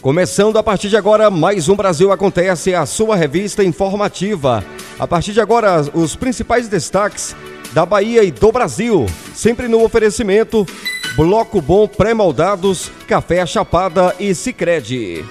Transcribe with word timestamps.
Começando 0.00 0.56
a 0.56 0.62
partir 0.62 0.88
de 0.88 0.96
agora, 0.96 1.30
mais 1.30 1.68
um 1.68 1.76
Brasil 1.76 2.10
Acontece, 2.10 2.74
a 2.74 2.86
sua 2.86 3.16
revista 3.16 3.62
informativa. 3.62 4.64
A 4.98 5.06
partir 5.06 5.34
de 5.34 5.42
agora, 5.42 5.82
os 5.92 6.16
principais 6.16 6.68
destaques 6.68 7.36
da 7.74 7.84
Bahia 7.84 8.24
e 8.24 8.30
do 8.30 8.50
Brasil, 8.50 9.04
sempre 9.34 9.68
no 9.68 9.84
oferecimento 9.84 10.66
Bloco 11.14 11.60
Bom 11.60 11.86
Pré-Moldados, 11.86 12.90
Café 13.06 13.44
Chapada 13.44 14.16
e 14.18 14.34
Sicredi. 14.34 15.22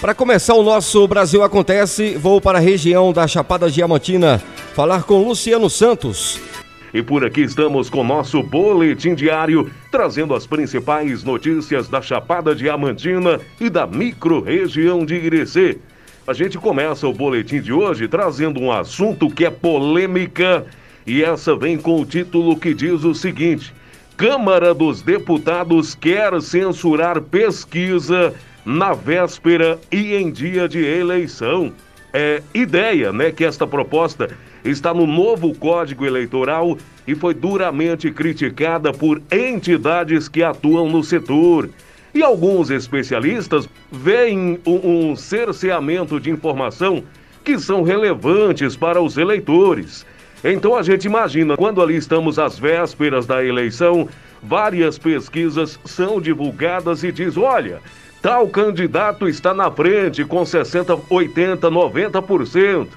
Para 0.00 0.14
começar 0.14 0.54
o 0.54 0.62
nosso 0.62 1.06
Brasil 1.08 1.42
Acontece, 1.42 2.14
vou 2.14 2.40
para 2.40 2.58
a 2.58 2.60
região 2.60 3.12
da 3.12 3.26
Chapada 3.26 3.68
Diamantina 3.68 4.40
falar 4.72 5.02
com 5.02 5.26
Luciano 5.26 5.68
Santos. 5.68 6.51
E 6.92 7.02
por 7.02 7.24
aqui 7.24 7.40
estamos 7.40 7.88
com 7.88 8.04
nosso 8.04 8.42
boletim 8.42 9.14
diário, 9.14 9.70
trazendo 9.90 10.34
as 10.34 10.46
principais 10.46 11.24
notícias 11.24 11.88
da 11.88 12.02
Chapada 12.02 12.54
Diamantina 12.54 13.40
e 13.58 13.70
da 13.70 13.86
micro-região 13.86 15.04
de 15.04 15.14
Irecê. 15.14 15.78
A 16.26 16.34
gente 16.34 16.58
começa 16.58 17.08
o 17.08 17.12
boletim 17.12 17.60
de 17.60 17.72
hoje 17.72 18.06
trazendo 18.06 18.60
um 18.60 18.70
assunto 18.70 19.30
que 19.30 19.44
é 19.44 19.50
polêmica 19.50 20.66
e 21.06 21.24
essa 21.24 21.56
vem 21.56 21.78
com 21.78 22.00
o 22.00 22.06
título 22.06 22.56
que 22.56 22.74
diz 22.74 23.04
o 23.04 23.14
seguinte: 23.14 23.72
Câmara 24.16 24.74
dos 24.74 25.02
Deputados 25.02 25.94
quer 25.94 26.40
censurar 26.40 27.20
pesquisa 27.22 28.34
na 28.64 28.92
véspera 28.92 29.80
e 29.90 30.14
em 30.14 30.30
dia 30.30 30.68
de 30.68 30.84
eleição. 30.84 31.72
É 32.12 32.42
ideia, 32.52 33.10
né, 33.10 33.32
que 33.32 33.42
esta 33.42 33.66
proposta 33.66 34.28
está 34.64 34.94
no 34.94 35.06
novo 35.06 35.54
Código 35.54 36.06
Eleitoral 36.06 36.78
e 37.06 37.14
foi 37.14 37.34
duramente 37.34 38.10
criticada 38.10 38.92
por 38.92 39.20
entidades 39.30 40.28
que 40.28 40.42
atuam 40.42 40.88
no 40.88 41.02
setor. 41.02 41.68
E 42.14 42.22
alguns 42.22 42.70
especialistas 42.70 43.68
veem 43.90 44.58
um, 44.66 45.16
cerceamento 45.16 46.20
de 46.20 46.30
informação 46.30 47.02
que 47.42 47.58
são 47.58 47.82
relevantes 47.82 48.76
para 48.76 49.00
os 49.00 49.16
eleitores. 49.16 50.06
Então 50.44 50.76
a 50.76 50.82
gente 50.82 51.06
imagina, 51.06 51.56
quando 51.56 51.80
ali 51.80 51.96
estamos 51.96 52.38
às 52.38 52.58
vésperas 52.58 53.26
da 53.26 53.44
eleição, 53.44 54.08
várias 54.42 54.98
pesquisas 54.98 55.78
são 55.84 56.20
divulgadas 56.20 57.02
e 57.02 57.10
diz, 57.10 57.36
olha, 57.36 57.80
tal 58.20 58.48
candidato 58.48 59.28
está 59.28 59.54
na 59.54 59.70
frente 59.70 60.24
com 60.24 60.44
60, 60.44 60.98
80, 61.08 61.70
90%. 61.70 62.88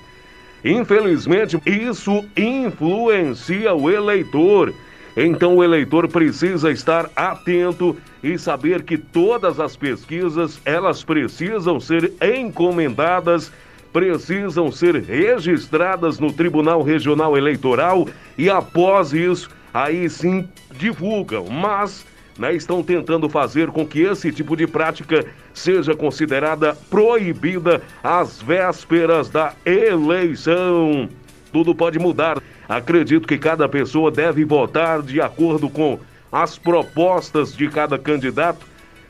Infelizmente, 0.65 1.61
isso 1.63 2.25
influencia 2.35 3.75
o 3.75 3.87
eleitor. 3.87 4.73
Então 5.15 5.57
o 5.57 5.63
eleitor 5.63 6.07
precisa 6.07 6.71
estar 6.71 7.07
atento 7.15 7.95
e 8.23 8.35
saber 8.39 8.81
que 8.81 8.97
todas 8.97 9.59
as 9.59 9.77
pesquisas, 9.77 10.59
elas 10.65 11.03
precisam 11.03 11.79
ser 11.79 12.11
encomendadas, 12.19 13.51
precisam 13.93 14.71
ser 14.71 14.95
registradas 14.95 16.19
no 16.19 16.33
Tribunal 16.33 16.81
Regional 16.81 17.37
Eleitoral 17.37 18.07
e 18.35 18.49
após 18.49 19.13
isso, 19.13 19.49
aí 19.71 20.09
sim 20.09 20.49
divulgam. 20.77 21.45
Mas 21.45 22.03
né, 22.39 22.55
estão 22.55 22.81
tentando 22.81 23.29
fazer 23.29 23.67
com 23.67 23.85
que 23.85 24.01
esse 24.01 24.31
tipo 24.31 24.57
de 24.57 24.65
prática 24.65 25.25
seja 25.55 25.95
considerada 25.95 26.77
proibida 26.89 27.81
às 28.03 28.41
vésperas 28.41 29.29
da 29.29 29.53
eleição. 29.65 31.09
Tudo 31.51 31.73
pode 31.73 31.97
mudar. 31.97 32.41
Acredito 32.67 33.27
que 33.27 33.37
cada 33.37 33.67
pessoa 33.67 34.11
deve 34.11 34.43
votar 34.43 35.01
de 35.01 35.21
acordo 35.21 35.69
com 35.69 35.99
as 36.31 36.57
propostas 36.57 37.55
de 37.55 37.69
cada 37.69 37.97
candidato 37.97 38.65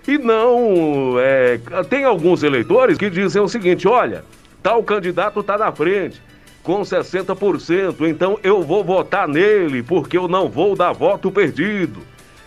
e 0.08 0.18
não. 0.18 1.16
É, 1.20 1.60
tem 1.90 2.04
alguns 2.04 2.44
eleitores 2.44 2.98
que 2.98 3.10
dizem 3.10 3.42
o 3.42 3.48
seguinte: 3.48 3.88
olha, 3.88 4.24
tal 4.62 4.84
candidato 4.84 5.40
está 5.40 5.58
na 5.58 5.72
frente 5.72 6.22
com 6.62 6.82
60%, 6.82 8.08
então 8.08 8.40
eu 8.42 8.64
vou 8.64 8.84
votar 8.84 9.28
nele 9.28 9.84
porque 9.84 10.18
eu 10.18 10.28
não 10.28 10.50
vou 10.50 10.76
dar 10.76 10.94
voto 10.94 11.32
perdido. 11.32 12.00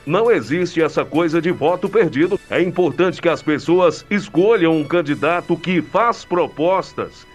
Não 0.09 0.31
existe 0.31 0.81
essa 0.81 1.05
coisa 1.05 1.39
de 1.39 1.51
voto 1.51 1.87
perdido. 1.87 2.41
É 2.49 2.63
importante 2.63 3.21
que 3.21 3.29
as 3.29 3.43
pessoas 3.43 4.07
escolham 4.11 4.75
um 4.75 4.83
candidato 4.83 5.55
que 5.55 5.83
faz 5.83 6.25
propostas 6.25 7.27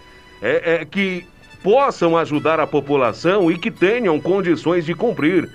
é, 0.42 0.80
é, 0.80 0.84
que 0.84 1.24
possam 1.62 2.16
ajudar 2.16 2.58
a 2.58 2.66
população 2.66 3.48
e 3.48 3.56
que 3.56 3.70
tenham 3.70 4.18
condições 4.18 4.84
de 4.84 4.92
cumprir. 4.92 5.48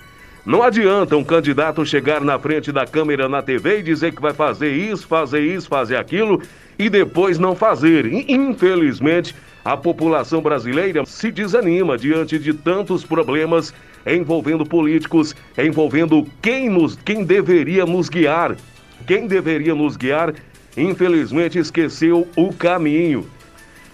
Não 0.46 0.62
adianta 0.62 1.14
um 1.14 1.22
candidato 1.22 1.84
chegar 1.84 2.22
na 2.22 2.38
frente 2.38 2.72
da 2.72 2.86
câmera 2.86 3.28
na 3.28 3.42
TV 3.42 3.80
e 3.80 3.82
dizer 3.82 4.14
que 4.14 4.22
vai 4.22 4.32
fazer 4.32 4.72
isso, 4.72 5.06
fazer 5.06 5.42
isso, 5.42 5.68
fazer 5.68 5.96
aquilo 5.96 6.40
e 6.78 6.88
depois 6.88 7.38
não 7.38 7.54
fazer. 7.54 8.06
Infelizmente, 8.30 9.36
a 9.62 9.76
população 9.76 10.40
brasileira 10.40 11.04
se 11.04 11.30
desanima 11.30 11.98
diante 11.98 12.38
de 12.38 12.54
tantos 12.54 13.04
problemas 13.04 13.74
envolvendo 14.06 14.64
políticos, 14.64 15.34
envolvendo 15.58 16.26
quem 16.40 16.68
nos 16.68 16.96
quem 16.96 17.24
deveria 17.24 17.84
nos 17.86 18.08
guiar. 18.08 18.56
Quem 19.06 19.26
deveria 19.26 19.74
nos 19.74 19.96
guiar, 19.96 20.34
infelizmente 20.76 21.58
esqueceu 21.58 22.28
o 22.36 22.52
caminho. 22.52 23.26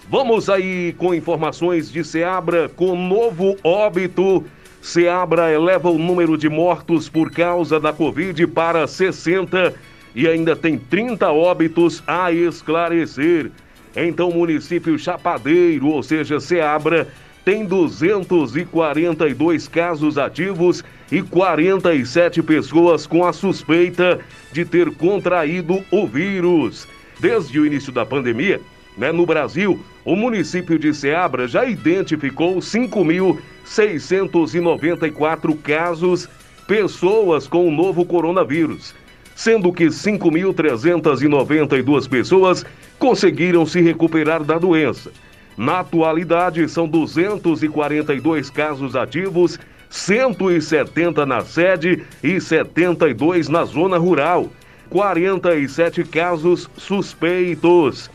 Vamos 0.09 0.49
aí 0.49 0.93
com 0.97 1.13
informações 1.13 1.91
de 1.91 2.03
Seabra 2.03 2.69
com 2.69 2.95
novo 2.95 3.57
óbito. 3.63 4.45
Seabra 4.81 5.51
eleva 5.51 5.89
o 5.89 5.97
número 5.97 6.37
de 6.37 6.47
mortos 6.47 7.09
por 7.09 7.29
causa 7.31 7.79
da 7.79 7.91
Covid 7.91 8.47
para 8.47 8.87
60 8.87 9.73
e 10.15 10.27
ainda 10.27 10.55
tem 10.55 10.77
30 10.77 11.29
óbitos 11.31 12.01
a 12.07 12.31
esclarecer. 12.31 13.51
Então, 13.95 14.29
o 14.29 14.33
município 14.33 14.97
Chapadeiro, 14.97 15.87
ou 15.87 16.01
seja, 16.01 16.39
Seabra, 16.39 17.07
tem 17.47 17.63
242 17.63 19.69
casos 19.69 20.17
ativos 20.17 20.83
e 21.09 21.21
47 21.21 22.43
pessoas 22.43 23.07
com 23.07 23.23
a 23.23 23.31
suspeita 23.31 24.19
de 24.51 24.65
ter 24.65 24.93
contraído 24.95 25.81
o 25.89 26.05
vírus. 26.05 26.85
Desde 27.21 27.57
o 27.57 27.65
início 27.65 27.93
da 27.93 28.05
pandemia, 28.05 28.59
né, 28.97 29.13
no 29.13 29.25
Brasil, 29.25 29.79
o 30.03 30.13
município 30.13 30.77
de 30.77 30.93
Ceabra 30.93 31.47
já 31.47 31.63
identificou 31.63 32.57
5.694 32.57 35.57
casos, 35.61 36.27
pessoas 36.67 37.47
com 37.47 37.65
o 37.65 37.71
novo 37.71 38.03
coronavírus, 38.03 38.93
sendo 39.33 39.71
que 39.71 39.85
5.392 39.85 42.09
pessoas 42.09 42.65
conseguiram 42.99 43.65
se 43.65 43.79
recuperar 43.79 44.43
da 44.43 44.57
doença. 44.57 45.13
Na 45.57 45.79
atualidade, 45.79 46.69
são 46.69 46.87
242 46.87 48.49
casos 48.51 48.95
ativos, 48.95 49.59
170 49.89 51.25
na 51.25 51.41
sede 51.41 52.03
e 52.23 52.39
72 52.39 53.49
na 53.49 53.65
zona 53.65 53.97
rural. 53.97 54.51
47 54.89 56.03
casos 56.03 56.69
suspeitos. 56.77 58.09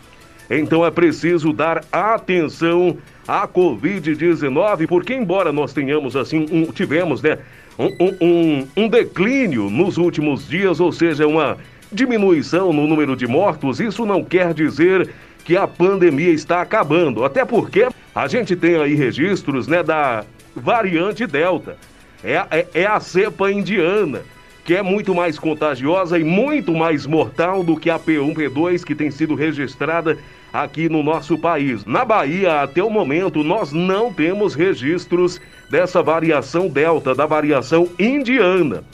Então 0.48 0.86
é 0.86 0.90
preciso 0.90 1.52
dar 1.52 1.84
atenção 1.90 2.96
à 3.26 3.46
Covid-19, 3.46 4.86
porque 4.86 5.14
embora 5.14 5.52
nós 5.52 5.72
tenhamos 5.72 6.16
assim, 6.16 6.46
um, 6.50 6.64
tivemos, 6.66 7.22
né, 7.22 7.38
um, 7.78 8.16
um, 8.20 8.68
um 8.76 8.88
declínio 8.88 9.70
nos 9.70 9.96
últimos 9.96 10.48
dias, 10.48 10.80
ou 10.80 10.92
seja, 10.92 11.26
uma 11.26 11.58
diminuição 11.90 12.72
no 12.72 12.86
número 12.86 13.14
de 13.14 13.26
mortos, 13.26 13.80
isso 13.80 14.06
não 14.06 14.24
quer 14.24 14.54
dizer 14.54 15.10
que 15.44 15.56
a 15.56 15.66
pandemia 15.66 16.30
está 16.32 16.60
acabando. 16.60 17.24
Até 17.24 17.44
porque 17.44 17.88
a 18.14 18.26
gente 18.26 18.54
tem 18.56 18.76
aí 18.76 18.94
registros 18.94 19.66
né, 19.66 19.82
da 19.82 20.24
variante 20.54 21.26
Delta. 21.26 21.76
É, 22.22 22.34
é, 22.50 22.66
é, 22.74 22.86
a 22.86 23.00
cepa 23.00 23.50
indiana, 23.50 24.22
que 24.64 24.74
é 24.74 24.82
muito 24.82 25.14
mais 25.14 25.38
contagiosa 25.38 26.18
e 26.18 26.24
muito 26.24 26.72
mais 26.72 27.04
mortal 27.04 27.64
do 27.64 27.76
que 27.76 27.90
a 27.90 27.98
P1, 27.98 28.34
P2 28.34 28.84
que 28.84 28.94
tem 28.94 29.10
sido 29.10 29.34
registrada 29.34 30.16
aqui 30.52 30.88
no 30.88 31.02
nosso 31.02 31.36
país. 31.36 31.84
Na 31.84 32.04
Bahia, 32.04 32.62
até 32.62 32.82
o 32.82 32.90
momento, 32.90 33.42
nós 33.42 33.72
não 33.72 34.12
temos 34.12 34.54
registros 34.54 35.40
dessa 35.68 36.02
variação 36.02 36.68
Delta, 36.68 37.14
da 37.14 37.26
variação 37.26 37.88
indiana. 37.98 38.84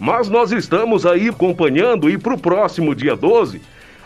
Mas 0.00 0.28
nós 0.28 0.50
estamos 0.50 1.06
aí 1.06 1.28
acompanhando 1.28 2.10
e 2.10 2.18
para 2.18 2.34
o 2.34 2.38
próximo 2.38 2.92
dia 2.92 3.14
12, 3.14 3.60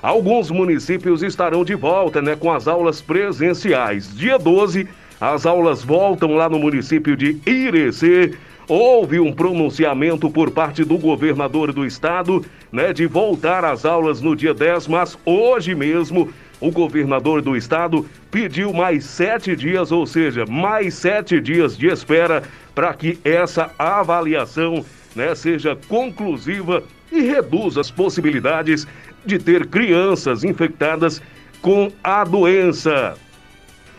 alguns 0.06 0.52
municípios 0.52 1.20
estarão 1.20 1.64
de 1.64 1.74
volta 1.74 2.22
né, 2.22 2.36
com 2.36 2.52
as 2.52 2.68
aulas 2.68 3.02
presenciais. 3.02 4.16
Dia 4.16 4.38
12, 4.38 4.86
as 5.20 5.44
aulas 5.44 5.82
voltam 5.82 6.36
lá 6.36 6.48
no 6.48 6.60
município 6.60 7.16
de 7.16 7.40
Irecê. 7.44 8.32
Houve 8.68 9.18
um 9.18 9.32
pronunciamento 9.32 10.30
por 10.30 10.52
parte 10.52 10.84
do 10.84 10.96
governador 10.96 11.72
do 11.72 11.84
estado 11.84 12.44
né, 12.70 12.92
de 12.92 13.04
voltar 13.06 13.64
às 13.64 13.84
aulas 13.84 14.20
no 14.20 14.36
dia 14.36 14.54
10, 14.54 14.86
mas 14.86 15.18
hoje 15.24 15.74
mesmo 15.74 16.30
o 16.60 16.70
governador 16.70 17.42
do 17.42 17.56
estado 17.56 18.06
pediu 18.30 18.72
mais 18.72 19.04
sete 19.04 19.56
dias, 19.56 19.90
ou 19.90 20.06
seja, 20.06 20.46
mais 20.46 20.94
sete 20.94 21.40
dias 21.40 21.76
de 21.76 21.88
espera 21.88 22.44
para 22.76 22.94
que 22.94 23.18
essa 23.24 23.72
avaliação 23.76 24.84
né, 25.16 25.34
seja 25.34 25.76
conclusiva 25.88 26.84
e 27.10 27.20
reduza 27.20 27.80
as 27.80 27.90
possibilidades 27.90 28.86
de 29.26 29.38
ter 29.38 29.66
crianças 29.66 30.44
infectadas 30.44 31.20
com 31.60 31.90
a 32.02 32.24
doença. 32.24 33.14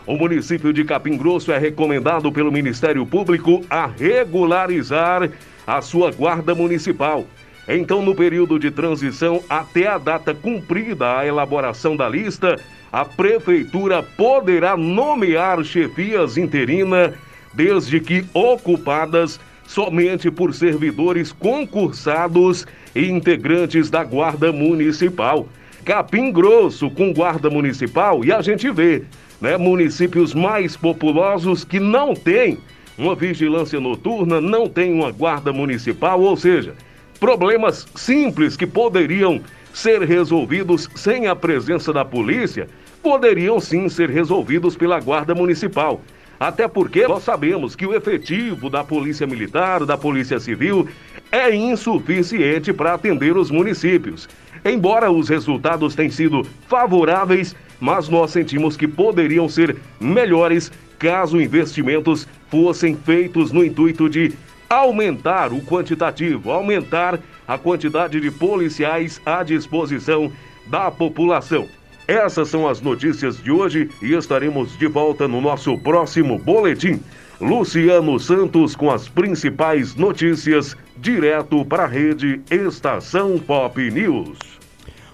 O 0.05 0.15
município 0.15 0.71
de 0.71 0.85
Capim 0.85 1.17
Grosso 1.17 1.51
é 1.51 1.57
recomendado 1.57 2.31
pelo 2.31 2.51
Ministério 2.51 3.05
Público 3.05 3.63
a 3.69 3.85
regularizar 3.85 5.29
a 5.67 5.81
sua 5.81 6.11
guarda 6.11 6.55
municipal. 6.55 7.27
Então, 7.67 8.01
no 8.01 8.15
período 8.15 8.57
de 8.57 8.71
transição 8.71 9.43
até 9.49 9.85
a 9.85 9.97
data 9.97 10.33
cumprida 10.33 11.17
a 11.17 11.25
elaboração 11.25 11.97
da 11.97 12.07
lista, 12.07 12.57
a 12.89 13.03
prefeitura 13.03 14.01
poderá 14.01 14.77
nomear 14.77 15.61
chefias 15.65 16.37
interina 16.37 17.13
desde 17.53 17.99
que 17.99 18.25
ocupadas 18.33 19.39
somente 19.67 20.31
por 20.31 20.53
servidores 20.55 21.31
concursados 21.31 22.65
e 22.95 23.05
integrantes 23.05 23.89
da 23.91 24.03
Guarda 24.03 24.51
Municipal. 24.51 25.47
Capim 25.85 26.31
Grosso 26.31 26.89
com 26.89 27.13
Guarda 27.13 27.49
Municipal 27.49 28.25
e 28.25 28.31
a 28.31 28.41
gente 28.41 28.71
vê, 28.71 29.03
né, 29.39 29.57
municípios 29.57 30.33
mais 30.33 30.75
populosos 30.75 31.63
que 31.63 31.79
não 31.79 32.15
têm 32.15 32.57
uma 32.97 33.13
vigilância 33.13 33.79
noturna, 33.79 34.41
não 34.41 34.67
tem 34.67 34.91
uma 34.91 35.11
guarda 35.11 35.53
municipal, 35.53 36.19
ou 36.19 36.35
seja, 36.35 36.73
problemas 37.19 37.85
simples 37.95 38.57
que 38.57 38.65
poderiam 38.65 39.39
ser 39.71 40.01
resolvidos 40.01 40.89
sem 40.95 41.27
a 41.27 41.35
presença 41.35 41.93
da 41.93 42.03
polícia, 42.03 42.67
poderiam 43.03 43.59
sim 43.59 43.87
ser 43.87 44.09
resolvidos 44.09 44.75
pela 44.75 44.99
Guarda 44.99 45.35
Municipal. 45.35 46.01
Até 46.39 46.67
porque 46.67 47.07
nós 47.07 47.23
sabemos 47.23 47.75
que 47.75 47.85
o 47.85 47.95
efetivo 47.95 48.69
da 48.69 48.83
Polícia 48.83 49.25
Militar, 49.25 49.85
da 49.85 49.97
Polícia 49.97 50.39
Civil, 50.39 50.87
é 51.31 51.53
insuficiente 51.53 52.71
para 52.71 52.93
atender 52.93 53.35
os 53.35 53.49
municípios. 53.49 54.29
Embora 54.63 55.11
os 55.11 55.29
resultados 55.29 55.95
tenham 55.95 56.11
sido 56.11 56.43
favoráveis, 56.67 57.55
mas 57.79 58.07
nós 58.09 58.31
sentimos 58.31 58.77
que 58.77 58.87
poderiam 58.87 59.49
ser 59.49 59.75
melhores 59.99 60.71
caso 60.99 61.39
investimentos 61.39 62.27
fossem 62.49 62.95
feitos 62.95 63.51
no 63.51 63.63
intuito 63.63 64.09
de 64.09 64.33
aumentar 64.69 65.53
o 65.53 65.61
quantitativo, 65.61 66.51
aumentar 66.51 67.19
a 67.47 67.57
quantidade 67.57 68.19
de 68.19 68.29
policiais 68.29 69.21
à 69.25 69.43
disposição 69.43 70.31
da 70.65 70.91
população. 70.91 71.67
Essas 72.07 72.47
são 72.47 72.65
as 72.65 72.79
notícias 72.79 73.37
de 73.43 73.51
hoje 73.51 73.89
e 74.01 74.13
estaremos 74.13 74.77
de 74.77 74.87
volta 74.87 75.27
no 75.27 75.41
nosso 75.41 75.77
próximo 75.77 76.39
boletim. 76.39 77.01
Luciano 77.39 78.17
Santos 78.17 78.77
com 78.77 78.89
as 78.89 79.09
principais 79.09 79.93
notícias, 79.93 80.75
direto 80.95 81.65
para 81.65 81.83
a 81.83 81.87
rede 81.87 82.41
Estação 82.49 83.37
Pop 83.37 83.79
News. 83.91 84.37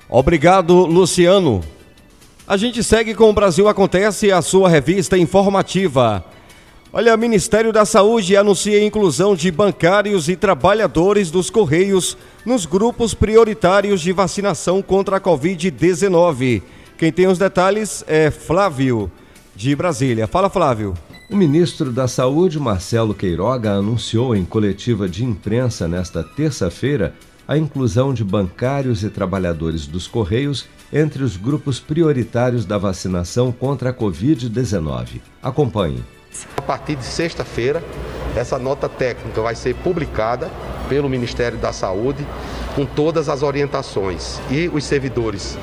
Obrigado, 0.07 0.86
Luciano. 0.86 1.62
A 2.48 2.57
gente 2.57 2.84
segue 2.84 3.16
com 3.16 3.30
o 3.30 3.34
Brasil 3.34 3.68
Acontece, 3.68 4.31
a 4.31 4.42
sua 4.44 4.69
revista 4.69 5.18
informativa. 5.18 6.24
Olha, 6.95 7.18
Ministério 7.18 7.74
da 7.74 7.86
Saúde 7.86 8.38
anuncia 8.38 8.78
a 8.78 8.84
inclusão 8.84 9.36
de 9.36 9.50
bancários 9.50 10.30
e 10.30 10.36
trabalhadores 10.36 11.31
dos 11.31 11.50
Correios 11.50 12.16
nos 12.45 12.68
grupos 12.68 13.16
prioritários 13.16 14.00
de 14.00 14.12
vacinação 14.12 14.80
contra 14.80 15.18
a 15.18 15.19
Covid-19. 15.19 16.62
Quem 16.98 17.12
tem 17.12 17.28
os 17.28 17.38
detalhes 17.38 18.04
é 18.07 18.30
Flávio, 18.30 19.12
de 19.56 19.75
Brasília. 19.75 20.28
Fala, 20.28 20.50
Flávio. 20.50 20.94
O 21.30 21.36
ministro 21.36 21.92
da 21.92 22.07
Saúde, 22.07 22.60
Marcelo 22.60 23.13
Queiroga, 23.13 23.72
anunciou 23.72 24.36
em 24.36 24.45
coletiva 24.45 25.10
de 25.10 25.24
imprensa 25.24 25.88
nesta 25.88 26.24
terça-feira 26.24 27.13
a 27.48 27.57
inclusão 27.57 28.13
de 28.13 28.24
bancários 28.24 29.04
e 29.04 29.10
trabalhadores 29.10 29.88
dos 29.88 30.07
Correios 30.07 30.68
entre 30.92 31.24
os 31.24 31.36
grupos 31.36 31.80
prioritários 31.80 32.66
da 32.66 32.78
vacinação 32.78 33.51
contra 33.51 33.90
a 33.90 33.94
Covid-19. 33.94 35.19
Acompanhe. 35.42 36.04
A 36.56 36.62
partir 36.62 36.95
de 36.95 37.04
sexta-feira, 37.04 37.84
essa 38.36 38.57
nota 38.57 38.88
técnica 38.88 39.42
vai 39.42 39.56
ser 39.56 39.75
publicada 39.75 40.50
pelo 40.88 41.10
Ministério 41.10 41.57
da 41.57 41.74
Saúde 41.74 42.25
com 42.75 42.86
todas 42.86 43.30
as 43.30 43.44
orientações 43.44 44.40
e 44.50 44.68
os 44.68 44.84
servidores 44.84 45.57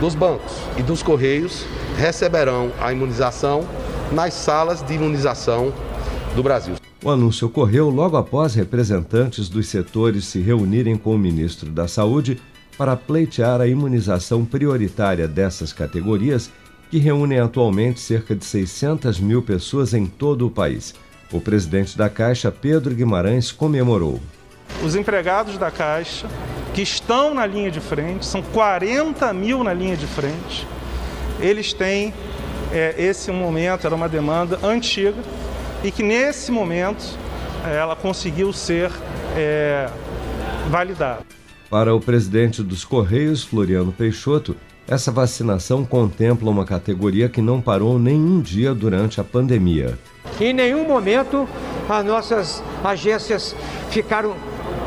dos 0.00 0.14
bancos 0.14 0.52
e 0.78 0.82
dos 0.82 1.02
correios 1.02 1.66
receberão 1.96 2.72
a 2.80 2.90
imunização 2.90 3.68
nas 4.10 4.32
salas 4.32 4.82
de 4.82 4.94
imunização 4.94 5.72
do 6.34 6.42
Brasil. 6.42 6.76
O 7.04 7.10
anúncio 7.10 7.46
ocorreu 7.46 7.90
logo 7.90 8.16
após 8.16 8.54
representantes 8.54 9.48
dos 9.48 9.68
setores 9.68 10.24
se 10.24 10.40
reunirem 10.40 10.96
com 10.96 11.14
o 11.14 11.18
ministro 11.18 11.70
da 11.70 11.86
Saúde 11.86 12.40
para 12.76 12.96
pleitear 12.96 13.60
a 13.60 13.66
imunização 13.66 14.44
prioritária 14.44 15.28
dessas 15.28 15.72
categorias, 15.72 16.50
que 16.90 16.98
reúnem 16.98 17.38
atualmente 17.38 18.00
cerca 18.00 18.34
de 18.34 18.44
600 18.44 19.20
mil 19.20 19.42
pessoas 19.42 19.92
em 19.92 20.06
todo 20.06 20.46
o 20.46 20.50
país. 20.50 20.94
O 21.30 21.40
presidente 21.40 21.96
da 21.96 22.08
Caixa, 22.08 22.50
Pedro 22.50 22.94
Guimarães, 22.94 23.52
comemorou. 23.52 24.18
Os 24.82 24.94
empregados 24.94 25.58
da 25.58 25.70
Caixa 25.70 26.26
que 26.72 26.82
estão 26.82 27.34
na 27.34 27.46
linha 27.46 27.70
de 27.70 27.80
frente, 27.80 28.24
são 28.24 28.42
40 28.42 29.32
mil 29.32 29.64
na 29.64 29.72
linha 29.74 29.96
de 29.96 30.06
frente. 30.06 30.66
Eles 31.40 31.72
têm 31.72 32.14
é, 32.72 32.94
esse 32.96 33.30
momento, 33.30 33.86
era 33.86 33.94
uma 33.94 34.08
demanda 34.08 34.58
antiga 34.62 35.18
e 35.82 35.90
que 35.90 36.02
nesse 36.02 36.52
momento 36.52 37.04
é, 37.66 37.76
ela 37.76 37.96
conseguiu 37.96 38.52
ser 38.52 38.90
é, 39.36 39.88
validada. 40.68 41.20
Para 41.68 41.94
o 41.94 42.00
presidente 42.00 42.62
dos 42.62 42.84
Correios, 42.84 43.42
Floriano 43.42 43.92
Peixoto, 43.92 44.56
essa 44.88 45.12
vacinação 45.12 45.84
contempla 45.84 46.50
uma 46.50 46.64
categoria 46.64 47.28
que 47.28 47.40
não 47.40 47.60
parou 47.60 47.98
nenhum 47.98 48.40
dia 48.40 48.74
durante 48.74 49.20
a 49.20 49.24
pandemia. 49.24 49.96
Em 50.40 50.52
nenhum 50.52 50.86
momento 50.86 51.48
as 51.88 52.04
nossas 52.04 52.62
agências 52.84 53.54
ficaram 53.90 54.34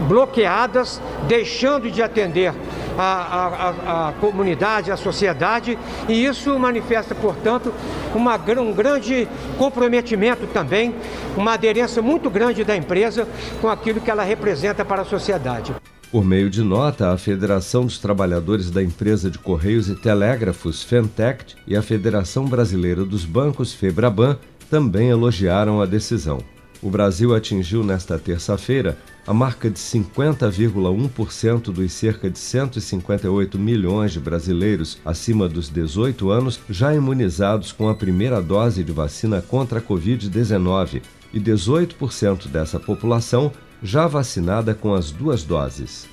bloqueadas, 0.08 1.02
deixando 1.28 1.90
de 1.90 2.02
atender 2.02 2.54
a, 2.98 3.04
a, 3.04 4.10
a, 4.10 4.14
comunidade, 4.14 4.92
a 4.92 4.98
sociedade, 4.98 5.78
e 6.08 6.26
isso 6.26 6.58
manifesta, 6.60 7.16
portanto, 7.16 7.74
uma, 8.14 8.36
um 8.36 8.74
grande 8.74 9.28
comprometimento 9.58 10.48
também, 10.48 10.94
uma 11.36 11.54
aderência 11.54 12.02
muito 12.02 12.30
grande 12.30 12.64
da 12.64 12.76
empresa 12.76 13.28
com 13.62 13.70
aquilo 13.70 14.02
que 14.02 14.12
ela 14.12 14.24
representa 14.24 14.86
para 14.86 15.02
a 15.02 15.06
sociedade. 15.06 15.74
Por 16.12 16.24
meio 16.24 16.48
de 16.48 16.62
nota, 16.62 17.12
a 17.12 17.18
Federação 17.18 17.86
dos 17.86 17.98
Trabalhadores 17.98 18.70
da 18.70 18.84
Empresa 18.84 19.32
de 19.32 19.40
Correios 19.40 19.90
e 19.90 19.96
Telégrafos, 19.96 20.84
Fentect, 20.84 21.56
e 21.66 21.76
a 21.76 21.82
Federação 21.82 22.46
Brasileira 22.46 23.04
dos 23.04 23.26
Bancos, 23.26 23.74
Febraban, 23.74 24.38
também 24.70 25.10
elogiaram 25.10 25.82
a 25.82 25.88
decisão. 25.88 26.38
O 26.84 26.90
Brasil 26.90 27.34
atingiu 27.34 27.84
nesta 27.84 28.20
terça-feira 28.20 28.96
a 29.26 29.34
marca 29.34 29.70
de 29.70 29.80
50,1% 29.80 31.72
dos 31.72 31.94
cerca 31.94 32.30
de 32.30 32.38
158 32.38 33.58
milhões 33.58 34.12
de 34.12 34.20
brasileiros 34.20 34.98
acima 35.06 35.48
dos 35.48 35.70
18 35.70 36.30
anos 36.30 36.60
já 36.70 36.94
imunizados 36.94 37.72
com 37.72 37.88
a 37.88 37.96
primeira 37.96 38.42
dose 38.42 38.84
de 38.84 38.92
vacina 38.92 39.42
contra 39.42 39.80
a 39.80 39.82
Covid-19 39.82 41.02
e 41.34 41.40
18% 41.40 42.48
dessa 42.48 42.80
população 42.80 43.52
já 43.82 44.08
vacinada 44.08 44.74
com 44.74 44.94
as 44.94 45.12
duas 45.12 45.44
doses. 45.44 46.13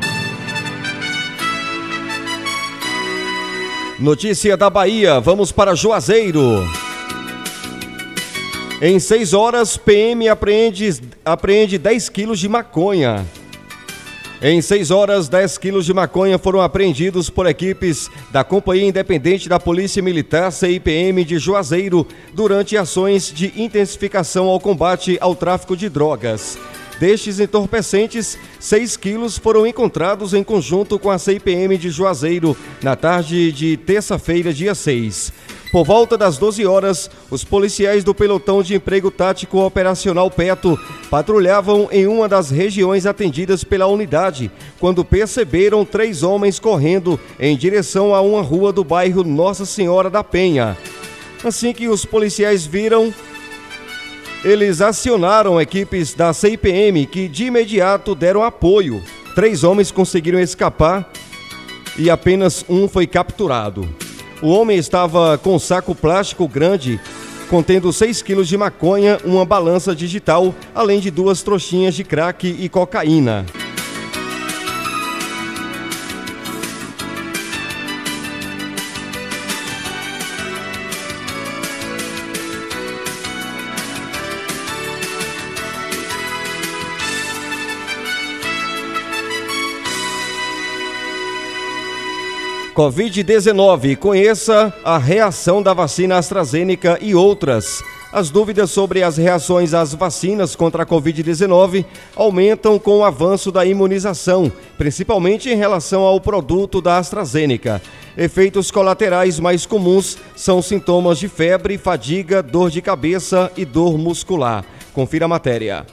Notícia 4.01 4.57
da 4.57 4.67
Bahia, 4.67 5.19
vamos 5.19 5.51
para 5.51 5.75
Juazeiro. 5.75 6.67
Em 8.81 8.97
seis 8.97 9.31
horas, 9.31 9.77
PM 9.77 10.27
apreende, 10.27 10.89
apreende 11.23 11.77
10 11.77 12.09
quilos 12.09 12.39
de 12.39 12.49
maconha. 12.49 13.23
Em 14.41 14.59
seis 14.59 14.89
horas, 14.89 15.29
10 15.29 15.55
quilos 15.59 15.85
de 15.85 15.93
maconha 15.93 16.39
foram 16.39 16.61
apreendidos 16.61 17.29
por 17.29 17.45
equipes 17.45 18.09
da 18.31 18.43
Companhia 18.43 18.87
Independente 18.87 19.47
da 19.47 19.59
Polícia 19.59 20.01
Militar, 20.01 20.51
CIPM, 20.51 21.23
de 21.23 21.37
Juazeiro, 21.37 22.07
durante 22.33 22.75
ações 22.75 23.31
de 23.31 23.53
intensificação 23.55 24.47
ao 24.47 24.59
combate 24.59 25.15
ao 25.21 25.35
tráfico 25.35 25.77
de 25.77 25.87
drogas. 25.89 26.57
Destes 27.01 27.39
entorpecentes, 27.39 28.37
6 28.59 28.95
quilos 28.95 29.35
foram 29.35 29.65
encontrados 29.65 30.35
em 30.35 30.43
conjunto 30.43 30.99
com 30.99 31.09
a 31.09 31.17
CIPM 31.17 31.75
de 31.75 31.89
Juazeiro 31.89 32.55
na 32.79 32.95
tarde 32.95 33.51
de 33.51 33.75
terça-feira, 33.75 34.53
dia 34.53 34.75
6. 34.75 35.33
Por 35.71 35.83
volta 35.83 36.15
das 36.15 36.37
12 36.37 36.63
horas, 36.63 37.09
os 37.31 37.43
policiais 37.43 38.03
do 38.03 38.13
pelotão 38.13 38.61
de 38.61 38.75
emprego 38.75 39.09
tático 39.09 39.65
operacional 39.65 40.29
Peto 40.29 40.79
patrulhavam 41.09 41.89
em 41.91 42.05
uma 42.05 42.29
das 42.29 42.51
regiões 42.51 43.07
atendidas 43.07 43.63
pela 43.63 43.87
unidade, 43.87 44.51
quando 44.79 45.03
perceberam 45.03 45.83
três 45.83 46.21
homens 46.21 46.59
correndo 46.59 47.19
em 47.39 47.57
direção 47.57 48.13
a 48.13 48.21
uma 48.21 48.43
rua 48.43 48.71
do 48.71 48.83
bairro 48.83 49.23
Nossa 49.23 49.65
Senhora 49.65 50.07
da 50.07 50.23
Penha. 50.23 50.77
Assim 51.43 51.73
que 51.73 51.87
os 51.87 52.05
policiais 52.05 52.63
viram, 52.63 53.11
eles 54.43 54.81
acionaram 54.81 55.61
equipes 55.61 56.13
da 56.13 56.33
CIPM 56.33 57.05
que 57.05 57.27
de 57.27 57.45
imediato 57.45 58.15
deram 58.15 58.43
apoio. 58.43 59.01
Três 59.35 59.63
homens 59.63 59.91
conseguiram 59.91 60.39
escapar 60.39 61.09
e 61.97 62.09
apenas 62.09 62.65
um 62.67 62.87
foi 62.87 63.05
capturado. 63.05 63.87
O 64.41 64.49
homem 64.49 64.77
estava 64.77 65.37
com 65.37 65.55
um 65.55 65.59
saco 65.59 65.93
plástico 65.93 66.47
grande 66.47 66.99
contendo 67.49 67.91
6 67.91 68.21
quilos 68.21 68.47
de 68.47 68.57
maconha, 68.57 69.19
uma 69.25 69.43
balança 69.43 69.93
digital, 69.93 70.55
além 70.73 71.01
de 71.01 71.11
duas 71.11 71.43
trouxinhas 71.43 71.93
de 71.93 72.03
crack 72.03 72.47
e 72.47 72.69
cocaína. 72.69 73.45
Covid-19. 92.81 93.95
Conheça 93.95 94.73
a 94.83 94.97
reação 94.97 95.61
da 95.61 95.71
vacina 95.71 96.17
AstraZeneca 96.17 96.97
e 96.99 97.13
outras. 97.13 97.83
As 98.11 98.31
dúvidas 98.31 98.71
sobre 98.71 99.03
as 99.03 99.17
reações 99.17 99.75
às 99.75 99.93
vacinas 99.93 100.55
contra 100.55 100.81
a 100.81 100.85
Covid-19 100.85 101.85
aumentam 102.15 102.79
com 102.79 102.97
o 102.97 103.03
avanço 103.03 103.51
da 103.51 103.63
imunização, 103.63 104.51
principalmente 104.79 105.47
em 105.47 105.55
relação 105.55 106.01
ao 106.01 106.19
produto 106.19 106.81
da 106.81 106.97
AstraZeneca. 106.97 107.79
Efeitos 108.17 108.71
colaterais 108.71 109.39
mais 109.39 109.63
comuns 109.63 110.17
são 110.35 110.59
sintomas 110.59 111.19
de 111.19 111.27
febre, 111.27 111.77
fadiga, 111.77 112.41
dor 112.41 112.71
de 112.71 112.81
cabeça 112.81 113.51
e 113.55 113.63
dor 113.63 113.95
muscular. 113.95 114.65
Confira 114.91 115.25
a 115.25 115.27
matéria. 115.27 115.85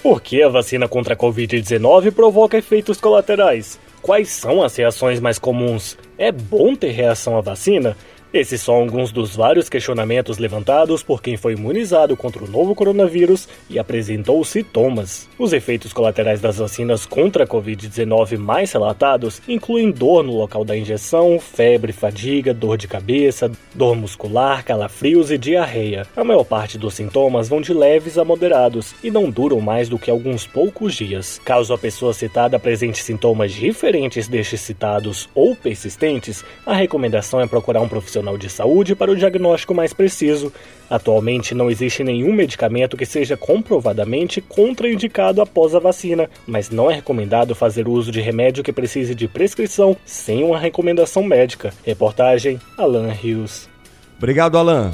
Por 0.00 0.22
que 0.22 0.44
a 0.44 0.48
vacina 0.48 0.86
contra 0.86 1.14
a 1.14 1.16
Covid-19 1.16 2.12
provoca 2.12 2.56
efeitos 2.56 3.00
colaterais? 3.00 3.80
Quais 4.02 4.30
são 4.30 4.60
as 4.62 4.74
reações 4.74 5.20
mais 5.20 5.38
comuns? 5.38 5.96
É 6.18 6.32
bom 6.32 6.74
ter 6.74 6.90
reação 6.90 7.38
à 7.38 7.40
vacina? 7.40 7.96
Esses 8.32 8.62
são 8.62 8.76
alguns 8.76 9.12
dos 9.12 9.36
vários 9.36 9.68
questionamentos 9.68 10.38
levantados 10.38 11.02
por 11.02 11.20
quem 11.20 11.36
foi 11.36 11.52
imunizado 11.52 12.16
contra 12.16 12.42
o 12.42 12.48
novo 12.48 12.74
coronavírus 12.74 13.46
e 13.68 13.78
apresentou 13.78 14.42
sintomas. 14.42 15.28
Os 15.38 15.52
efeitos 15.52 15.92
colaterais 15.92 16.40
das 16.40 16.56
vacinas 16.56 17.04
contra 17.04 17.44
a 17.44 17.46
Covid-19 17.46 18.38
mais 18.38 18.72
relatados 18.72 19.42
incluem 19.46 19.90
dor 19.90 20.24
no 20.24 20.34
local 20.34 20.64
da 20.64 20.74
injeção, 20.74 21.38
febre, 21.38 21.92
fadiga, 21.92 22.54
dor 22.54 22.78
de 22.78 22.88
cabeça, 22.88 23.52
dor 23.74 23.94
muscular, 23.94 24.64
calafrios 24.64 25.30
e 25.30 25.36
diarreia. 25.36 26.06
A 26.16 26.24
maior 26.24 26.44
parte 26.44 26.78
dos 26.78 26.94
sintomas 26.94 27.50
vão 27.50 27.60
de 27.60 27.74
leves 27.74 28.16
a 28.16 28.24
moderados 28.24 28.94
e 29.04 29.10
não 29.10 29.28
duram 29.28 29.60
mais 29.60 29.90
do 29.90 29.98
que 29.98 30.10
alguns 30.10 30.46
poucos 30.46 30.94
dias. 30.94 31.38
Caso 31.44 31.74
a 31.74 31.78
pessoa 31.78 32.14
citada 32.14 32.56
apresente 32.56 33.02
sintomas 33.02 33.52
diferentes 33.52 34.26
destes 34.26 34.62
citados 34.62 35.28
ou 35.34 35.54
persistentes, 35.54 36.42
a 36.64 36.72
recomendação 36.72 37.38
é 37.38 37.46
procurar 37.46 37.82
um 37.82 37.88
profissional 37.88 38.21
profissional 38.22 38.38
de 38.38 38.48
saúde 38.48 38.94
para 38.94 39.10
o 39.10 39.16
diagnóstico 39.16 39.74
mais 39.74 39.92
preciso. 39.92 40.52
Atualmente 40.88 41.54
não 41.54 41.70
existe 41.70 42.02
nenhum 42.04 42.32
medicamento 42.32 42.96
que 42.96 43.04
seja 43.04 43.36
comprovadamente 43.36 44.40
contraindicado 44.40 45.42
após 45.42 45.74
a 45.74 45.80
vacina, 45.80 46.30
mas 46.46 46.70
não 46.70 46.90
é 46.90 46.94
recomendado 46.94 47.54
fazer 47.54 47.86
uso 47.88 48.12
de 48.12 48.20
remédio 48.20 48.62
que 48.62 48.72
precise 48.72 49.14
de 49.14 49.26
prescrição 49.26 49.96
sem 50.04 50.44
uma 50.44 50.58
recomendação 50.58 51.24
médica. 51.24 51.72
Reportagem 51.84 52.60
Alan 52.78 53.10
Rios. 53.10 53.68
Obrigado, 54.16 54.56
Alan. 54.56 54.92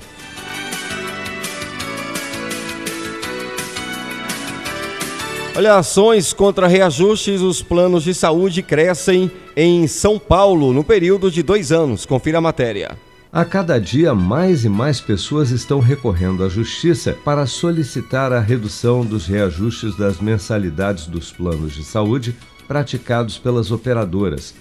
Olha, 5.58 5.76
ações 5.76 6.34
contra 6.34 6.68
reajustes 6.68 7.42
dos 7.42 7.64
planos 7.64 8.04
de 8.04 8.14
saúde 8.14 8.62
crescem 8.62 9.32
em 9.56 9.88
São 9.88 10.20
Paulo 10.20 10.72
no 10.72 10.84
período 10.84 11.32
de 11.32 11.42
dois 11.42 11.72
anos. 11.72 12.06
Confira 12.06 12.38
a 12.38 12.42
matéria. 12.42 12.96
A 13.34 13.44
cada 13.44 13.80
dia, 13.80 14.14
mais 14.14 14.66
e 14.66 14.70
mais 14.70 15.02
pessoas 15.02 15.50
estão 15.50 15.80
recorrendo 15.80 16.44
à 16.44 16.48
Justiça 16.48 17.18
para 17.26 17.48
solicitar 17.48 18.32
a 18.32 18.40
redução 18.40 19.04
dos 19.04 19.26
reajustes 19.26 19.98
das 19.98 20.20
mensalidades 20.20 21.08
dos 21.08 21.32
planos 21.32 21.74
de 21.74 21.84
saúde 21.84 22.36
praticados 22.68 23.40
pelas 23.40 23.72
operadoras. 23.72 24.54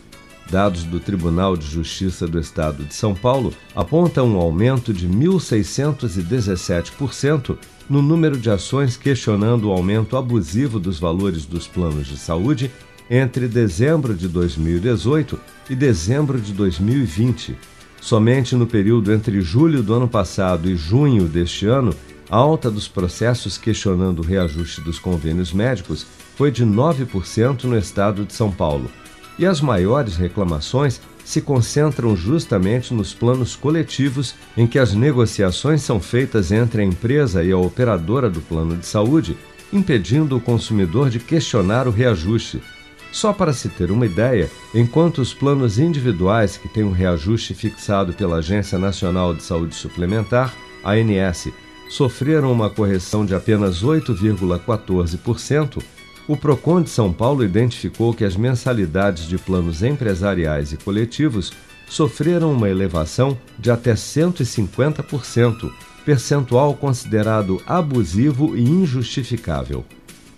Dados 0.49 0.85
do 0.85 0.99
Tribunal 0.99 1.59
de 1.59 1.67
Justiça 1.67 2.26
do 2.26 2.41
Estado 2.41 2.85
de 2.85 2.95
São 2.95 3.15
Paulo 3.15 3.53
apontam 3.75 4.29
um 4.29 4.38
aumento 4.38 4.95
de 4.95 5.07
1.617% 5.07 7.59
no 7.88 8.02
número 8.02 8.37
de 8.37 8.50
ações 8.50 8.97
questionando 8.97 9.69
o 9.69 9.73
aumento 9.73 10.16
abusivo 10.16 10.78
dos 10.78 10.99
valores 10.99 11.45
dos 11.45 11.66
planos 11.66 12.07
de 12.07 12.16
saúde 12.16 12.71
entre 13.09 13.47
dezembro 13.47 14.14
de 14.14 14.28
2018 14.28 15.38
e 15.71 15.75
dezembro 15.75 16.40
de 16.40 16.52
2020. 16.52 17.57
Somente 18.00 18.55
no 18.55 18.66
período 18.66 19.12
entre 19.12 19.40
julho 19.40 19.83
do 19.83 19.95
ano 19.95 20.09
passado 20.09 20.69
e 20.69 20.76
junho 20.76 21.25
deste 21.25 21.66
ano, 21.66 21.95
a 22.28 22.37
alta 22.37 22.71
dos 22.71 22.88
processos 22.88 23.57
questionando 23.57 24.21
o 24.21 24.25
reajuste 24.25 24.81
dos 24.81 24.99
convênios 24.99 25.52
médicos 25.52 26.07
foi 26.35 26.50
de 26.50 26.64
9% 26.66 27.64
no 27.64 27.78
estado 27.78 28.25
de 28.25 28.33
São 28.33 28.50
Paulo. 28.50 28.90
E 29.38 29.47
as 29.47 29.61
maiores 29.61 30.16
reclamações 30.16 31.00
se 31.26 31.40
concentram 31.40 32.14
justamente 32.14 32.95
nos 32.95 33.12
planos 33.12 33.56
coletivos, 33.56 34.37
em 34.56 34.64
que 34.64 34.78
as 34.78 34.95
negociações 34.95 35.83
são 35.83 36.00
feitas 36.00 36.52
entre 36.52 36.83
a 36.83 36.85
empresa 36.85 37.42
e 37.42 37.50
a 37.50 37.59
operadora 37.59 38.30
do 38.30 38.40
plano 38.40 38.76
de 38.76 38.87
saúde, 38.87 39.37
impedindo 39.73 40.37
o 40.37 40.40
consumidor 40.40 41.11
de 41.11 41.18
questionar 41.18 41.88
o 41.88 41.90
reajuste. 41.90 42.62
Só 43.11 43.33
para 43.33 43.52
se 43.52 43.68
ter 43.68 43.90
uma 43.90 44.06
ideia, 44.06 44.49
enquanto 44.73 45.18
os 45.18 45.35
planos 45.35 45.80
individuais 45.80 46.56
que 46.56 46.68
têm 46.68 46.85
um 46.85 46.92
reajuste 46.92 47.54
fixado 47.54 48.12
pela 48.12 48.37
Agência 48.37 48.78
Nacional 48.78 49.35
de 49.35 49.42
Saúde 49.42 49.75
Suplementar, 49.75 50.54
ANS, 50.85 51.49
sofreram 51.88 52.52
uma 52.52 52.71
correção 52.71 53.26
de 53.26 53.35
apenas 53.35 53.83
8,14%, 53.83 55.83
o 56.28 56.37
Procon 56.37 56.83
de 56.83 56.90
São 56.90 57.12
Paulo 57.12 57.45
identificou 57.45 58.12
que 58.12 58.25
as 58.25 58.37
mensalidades 58.37 59.26
de 59.28 59.38
planos 59.38 59.83
empresariais 59.83 60.73
e 60.73 60.76
coletivos 60.76 61.52
sofreram 61.88 62.52
uma 62.52 62.68
elevação 62.68 63.38
de 63.59 63.71
até 63.71 63.95
150%, 63.95 65.71
percentual 66.04 66.75
considerado 66.75 67.62
abusivo 67.66 68.56
e 68.56 68.62
injustificável. 68.62 69.85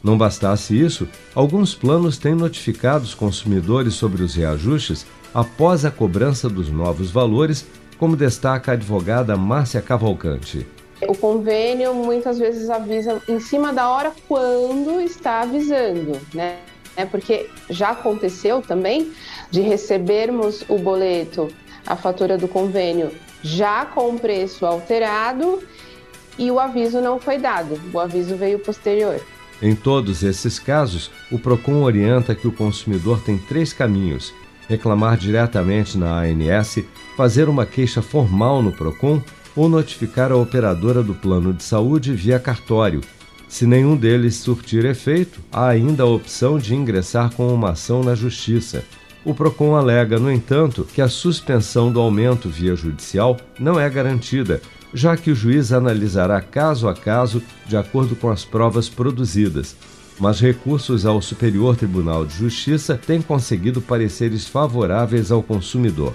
Não 0.02 0.16
bastasse 0.16 0.78
isso, 0.78 1.09
alguns 1.35 1.75
planos 1.75 2.18
têm 2.18 2.35
notificado 2.35 3.04
os 3.04 3.14
consumidores 3.14 3.95
sobre 3.95 4.23
os 4.23 4.35
reajustes 4.35 5.07
após 5.35 5.85
a 5.85 5.90
cobrança 5.90 6.49
dos 6.49 6.71
novos 6.71 7.11
valores, 7.11 7.66
como 7.99 8.16
destaca 8.16 8.71
a 8.71 8.75
advogada 8.75 9.37
Márcia 9.37 9.83
Cavalcante. 9.83 10.66
O 11.07 11.17
convênio 11.17 11.95
muitas 11.95 12.38
vezes 12.38 12.69
avisa 12.69 13.23
em 13.28 13.38
cima 13.38 13.73
da 13.73 13.88
hora 13.88 14.12
quando 14.26 15.00
está 15.00 15.43
avisando, 15.43 16.19
né? 16.35 16.57
É 16.97 17.05
porque 17.05 17.49
já 17.71 17.90
aconteceu 17.90 18.61
também 18.61 19.12
de 19.50 19.61
recebermos 19.61 20.64
o 20.69 20.76
boleto, 20.78 21.49
a 21.87 21.95
fatura 21.95 22.37
do 22.37 22.49
convênio 22.49 23.12
já 23.43 23.85
com 23.87 24.11
o 24.11 24.19
preço 24.19 24.67
alterado 24.67 25.62
e 26.38 26.50
o 26.50 26.59
aviso 26.59 27.00
não 27.00 27.19
foi 27.19 27.38
dado. 27.38 27.81
O 27.93 27.99
aviso 27.99 28.37
veio 28.37 28.59
posterior. 28.59 29.21
Em 29.61 29.75
todos 29.75 30.23
esses 30.23 30.59
casos, 30.59 31.11
o 31.33 31.38
Procon 31.38 31.83
orienta 31.83 32.35
que 32.35 32.47
o 32.47 32.52
consumidor 32.52 33.21
tem 33.23 33.38
três 33.38 33.73
caminhos: 33.73 34.33
reclamar 34.69 35.17
diretamente 35.17 35.99
na 35.99 36.21
ANS, 36.21 36.81
fazer 37.17 37.49
uma 37.49 37.67
queixa 37.67 38.00
formal 38.00 38.62
no 38.62 38.73
Procon 38.73 39.21
ou 39.59 39.69
notificar 39.69 40.31
a 40.31 40.37
operadora 40.37 41.03
do 41.03 41.12
plano 41.12 41.53
de 41.53 41.65
saúde 41.65 42.12
via 42.15 42.38
cartório. 42.38 43.00
Se 43.49 43.67
nenhum 43.67 43.97
deles 43.97 44.37
surtir 44.37 44.85
efeito, 44.85 45.41
há 45.50 45.67
ainda 45.67 46.05
a 46.05 46.07
opção 46.07 46.59
de 46.59 46.77
ingressar 46.77 47.35
com 47.35 47.53
uma 47.53 47.71
ação 47.71 48.05
na 48.05 48.15
Justiça. 48.15 48.85
O 49.25 49.35
PROCON 49.35 49.75
alega, 49.75 50.17
no 50.17 50.31
entanto, 50.31 50.87
que 50.95 51.03
a 51.03 51.09
suspensão 51.09 51.91
do 51.91 51.99
aumento 51.99 52.49
via 52.49 52.77
judicial 52.77 53.37
não 53.59 53.81
é 53.81 53.91
garantida, 53.91 54.62
já 54.95 55.17
que 55.17 55.33
o 55.33 55.35
juiz 55.35 55.73
analisará 55.73 56.41
caso 56.41 56.87
a 56.87 56.95
caso 56.95 57.43
de 57.67 57.77
acordo 57.77 58.15
com 58.15 58.31
as 58.31 58.45
provas 58.45 58.88
produzidas. 58.88 59.75
Mas 60.21 60.38
recursos 60.38 61.05
ao 61.05 61.21
Superior 61.21 61.77
Tribunal 61.77 62.25
de 62.25 62.37
Justiça 62.37 62.97
têm 62.97 63.21
conseguido 63.21 63.81
pareceres 63.81 64.47
favoráveis 64.47 65.33
ao 65.33 65.43
consumidor. 65.43 66.15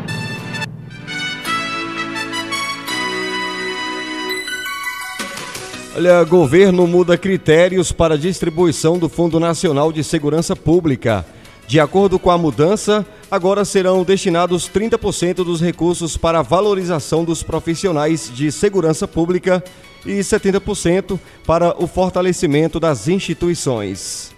Olha, 5.93 6.23
governo 6.23 6.87
muda 6.87 7.17
critérios 7.17 7.91
para 7.91 8.17
distribuição 8.17 8.97
do 8.97 9.09
Fundo 9.09 9.41
Nacional 9.41 9.91
de 9.91 10.05
Segurança 10.05 10.55
Pública. 10.55 11.25
De 11.67 11.81
acordo 11.81 12.17
com 12.17 12.31
a 12.31 12.37
mudança, 12.37 13.05
agora 13.29 13.65
serão 13.65 14.01
destinados 14.01 14.69
30% 14.69 15.43
dos 15.43 15.59
recursos 15.59 16.15
para 16.15 16.39
a 16.39 16.43
valorização 16.43 17.25
dos 17.25 17.43
profissionais 17.43 18.31
de 18.33 18.49
segurança 18.53 19.05
pública 19.05 19.61
e 20.05 20.19
70% 20.19 21.19
para 21.45 21.75
o 21.77 21.85
fortalecimento 21.87 22.79
das 22.79 23.09
instituições. 23.09 24.33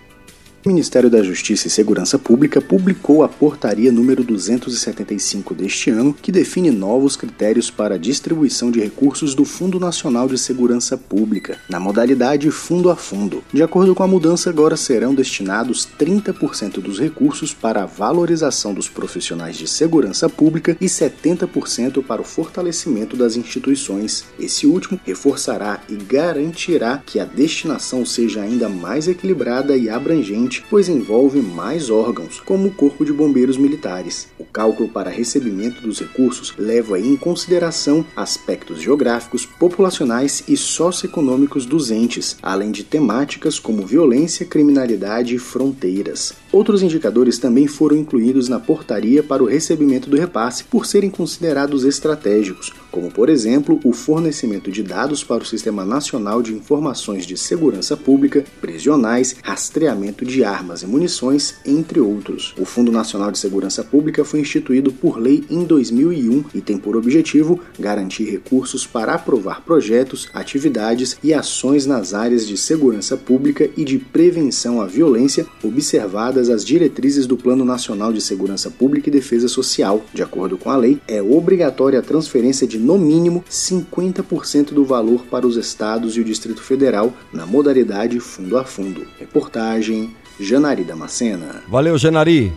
O 0.66 0.70
Ministério 0.70 1.10
da 1.10 1.22
Justiça 1.22 1.68
e 1.68 1.70
Segurança 1.70 2.18
Pública 2.18 2.62
publicou 2.62 3.22
a 3.22 3.28
portaria 3.28 3.92
número 3.92 4.24
275 4.24 5.54
deste 5.54 5.90
ano, 5.90 6.14
que 6.14 6.32
define 6.32 6.72
novos 6.72 7.18
critérios 7.18 7.70
para 7.70 7.96
a 7.96 7.98
distribuição 7.98 8.72
de 8.72 8.80
recursos 8.80 9.36
do 9.36 9.44
Fundo 9.44 9.78
Nacional 9.78 10.26
de 10.26 10.38
Segurança 10.38 10.98
Pública, 10.98 11.58
na 11.68 11.82
modalidade 11.82 12.50
fundo 12.50 12.90
a 12.90 12.96
fundo. 12.96 13.44
De 13.52 13.62
acordo 13.62 13.94
com 13.94 14.04
a 14.04 14.08
mudança, 14.08 14.50
agora 14.50 14.78
serão 14.78 15.14
destinados 15.14 15.86
30% 16.00 16.80
dos 16.80 16.98
recursos 16.98 17.54
para 17.54 17.84
a 17.84 17.86
valorização 17.86 18.74
dos 18.74 18.88
profissionais 18.88 19.58
de 19.58 19.68
segurança 19.68 20.30
pública 20.30 20.78
e 20.80 20.86
70% 20.86 22.02
para 22.06 22.22
o 22.22 22.26
fortalecimento 22.26 23.18
das 23.18 23.36
instituições. 23.36 24.24
Esse 24.40 24.66
último 24.66 24.98
reforçará 25.06 25.82
e 25.90 25.96
garantirá 25.96 27.04
que 27.06 27.20
a 27.20 27.26
destinação 27.26 28.06
seja 28.06 28.42
ainda 28.42 28.70
mais 28.70 29.10
equilibrada 29.10 29.76
e 29.76 29.90
abrangente 29.90 30.53
pois 30.60 30.90
envolve 30.90 31.42
mais 31.42 31.90
órgãos, 31.90 32.40
como 32.40 32.68
o 32.68 32.72
Corpo 32.72 33.06
de 33.06 33.14
Bombeiros 33.14 33.58
Militares. 33.58 34.28
O 34.38 34.46
cálculo 34.46 34.90
para 34.90 35.10
recebimento 35.10 35.82
dos 35.82 36.00
recursos 36.00 36.54
leva 36.58 37.00
em 37.00 37.16
consideração 37.16 38.06
aspectos 38.16 38.82
geográficos, 38.82 39.46
populacionais 39.46 40.44
e 40.48 40.58
socioeconômicos 40.58 41.66
dos 41.66 41.92
entes, 41.92 42.38
além 42.42 42.72
de 42.72 42.84
temáticas 42.84 43.60
como 43.60 43.86
violência, 43.86 44.46
criminalidade 44.46 45.36
e 45.36 45.40
fronteiras. 45.40 46.43
Outros 46.54 46.84
indicadores 46.84 47.40
também 47.40 47.66
foram 47.66 47.98
incluídos 47.98 48.48
na 48.48 48.60
portaria 48.60 49.24
para 49.24 49.42
o 49.42 49.48
recebimento 49.48 50.08
do 50.08 50.16
repasse 50.16 50.64
por 50.64 50.86
serem 50.86 51.10
considerados 51.10 51.84
estratégicos, 51.84 52.72
como 52.92 53.10
por 53.10 53.28
exemplo 53.28 53.80
o 53.84 53.92
fornecimento 53.92 54.72
de 54.72 54.84
dados 54.84 55.24
para 55.24 55.42
o 55.42 55.46
Sistema 55.48 55.84
Nacional 55.84 56.44
de 56.44 56.54
Informações 56.54 57.26
de 57.26 57.36
Segurança 57.36 57.98
Pública, 57.98 58.46
prisionais, 58.62 59.36
rastreamento 59.42 60.24
de 60.24 60.44
armas 60.44 60.84
e 60.84 60.86
munições, 60.86 61.56
entre 61.66 62.00
outros. 62.00 62.54
O 62.60 62.66
Fundo 62.66 62.92
Nacional 62.92 63.32
de 63.32 63.40
Segurança 63.40 63.84
Pública 63.84 64.24
foi 64.24 64.42
instituído 64.42 64.94
por 64.94 65.18
lei 65.18 65.44
em 65.50 65.64
2001 65.64 66.46
e 66.54 66.62
tem 66.62 66.78
por 66.78 66.96
objetivo 66.96 67.60
garantir 67.80 68.26
recursos 68.26 68.86
para 68.86 69.16
aprovar 69.16 69.62
projetos, 69.62 70.30
atividades 70.36 71.18
e 71.24 71.34
ações 71.34 71.88
nas 71.88 72.14
áreas 72.14 72.46
de 72.46 72.58
segurança 72.58 73.18
pública 73.18 73.68
e 73.76 73.84
de 73.84 73.98
prevenção 73.98 74.80
à 74.80 74.86
violência, 74.86 75.48
observadas 75.64 76.43
as 76.50 76.64
diretrizes 76.66 77.26
do 77.26 77.38
Plano 77.38 77.66
Nacional 77.66 78.12
de 78.14 78.22
Segurança 78.22 78.70
Pública 78.70 79.10
e 79.10 79.12
Defesa 79.12 79.48
Social. 79.48 80.04
De 80.14 80.24
acordo 80.24 80.58
com 80.58 80.70
a 80.70 80.78
lei, 80.78 81.00
é 81.08 81.22
obrigatória 81.22 82.00
a 82.00 82.04
transferência 82.04 82.68
de 82.68 82.78
no 82.78 82.98
mínimo 82.98 83.44
50% 83.50 84.74
do 84.74 84.86
valor 84.86 85.26
para 85.30 85.48
os 85.48 85.58
estados 85.58 86.16
e 86.16 86.22
o 86.22 86.24
Distrito 86.24 86.62
Federal 86.62 87.14
na 87.32 87.46
modalidade 87.46 88.20
fundo 88.20 88.58
a 88.58 88.64
fundo. 88.64 89.06
Reportagem 89.20 90.16
Janari 90.40 90.84
Damascena. 90.84 91.64
Valeu, 91.68 91.98
Janari. 91.98 92.52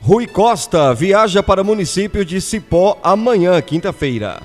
Rui 0.00 0.26
Costa 0.26 0.92
viaja 0.92 1.42
para 1.42 1.62
o 1.62 1.64
município 1.64 2.24
de 2.24 2.40
Cipó 2.40 2.98
amanhã, 3.04 3.60
quinta-feira. 3.62 4.42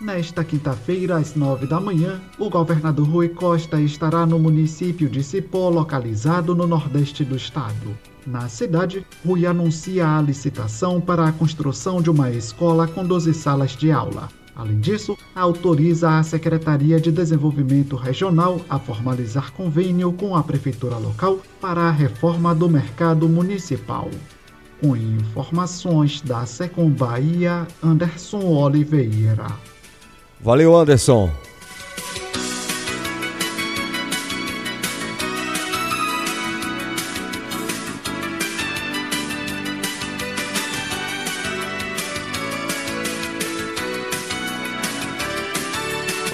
Nesta 0.00 0.42
quinta-feira, 0.42 1.16
às 1.16 1.34
nove 1.34 1.66
da 1.66 1.78
manhã, 1.78 2.20
o 2.38 2.48
governador 2.48 3.06
Rui 3.06 3.28
Costa 3.28 3.80
estará 3.80 4.24
no 4.24 4.38
município 4.38 5.08
de 5.08 5.22
Cipó, 5.22 5.68
localizado 5.68 6.54
no 6.54 6.66
nordeste 6.66 7.24
do 7.24 7.36
estado. 7.36 7.96
Na 8.26 8.48
cidade, 8.48 9.04
Rui 9.24 9.46
anuncia 9.46 10.06
a 10.06 10.20
licitação 10.20 11.00
para 11.00 11.26
a 11.26 11.32
construção 11.32 12.02
de 12.02 12.10
uma 12.10 12.30
escola 12.30 12.86
com 12.86 13.04
12 13.04 13.32
salas 13.34 13.72
de 13.72 13.90
aula. 13.90 14.28
Além 14.54 14.78
disso, 14.78 15.16
autoriza 15.34 16.18
a 16.18 16.22
Secretaria 16.22 17.00
de 17.00 17.10
Desenvolvimento 17.10 17.96
Regional 17.96 18.60
a 18.68 18.78
formalizar 18.78 19.52
convênio 19.52 20.12
com 20.12 20.36
a 20.36 20.42
Prefeitura 20.42 20.96
local 20.96 21.38
para 21.60 21.82
a 21.82 21.90
reforma 21.90 22.54
do 22.54 22.68
mercado 22.68 23.28
municipal. 23.28 24.10
Com 24.80 24.96
informações 24.96 26.20
da 26.20 26.44
Secom 26.44 26.90
Bahia, 26.90 27.66
Anderson 27.82 28.44
Oliveira. 28.44 29.46
Valeu, 30.40 30.76
Anderson. 30.76 31.30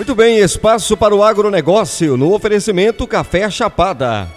Muito 0.06 0.14
bem, 0.14 0.38
espaço 0.38 0.96
para 0.96 1.12
o 1.16 1.20
agronegócio 1.20 2.16
no 2.16 2.32
oferecimento 2.32 3.08
Café 3.08 3.50
Chapada. 3.50 4.28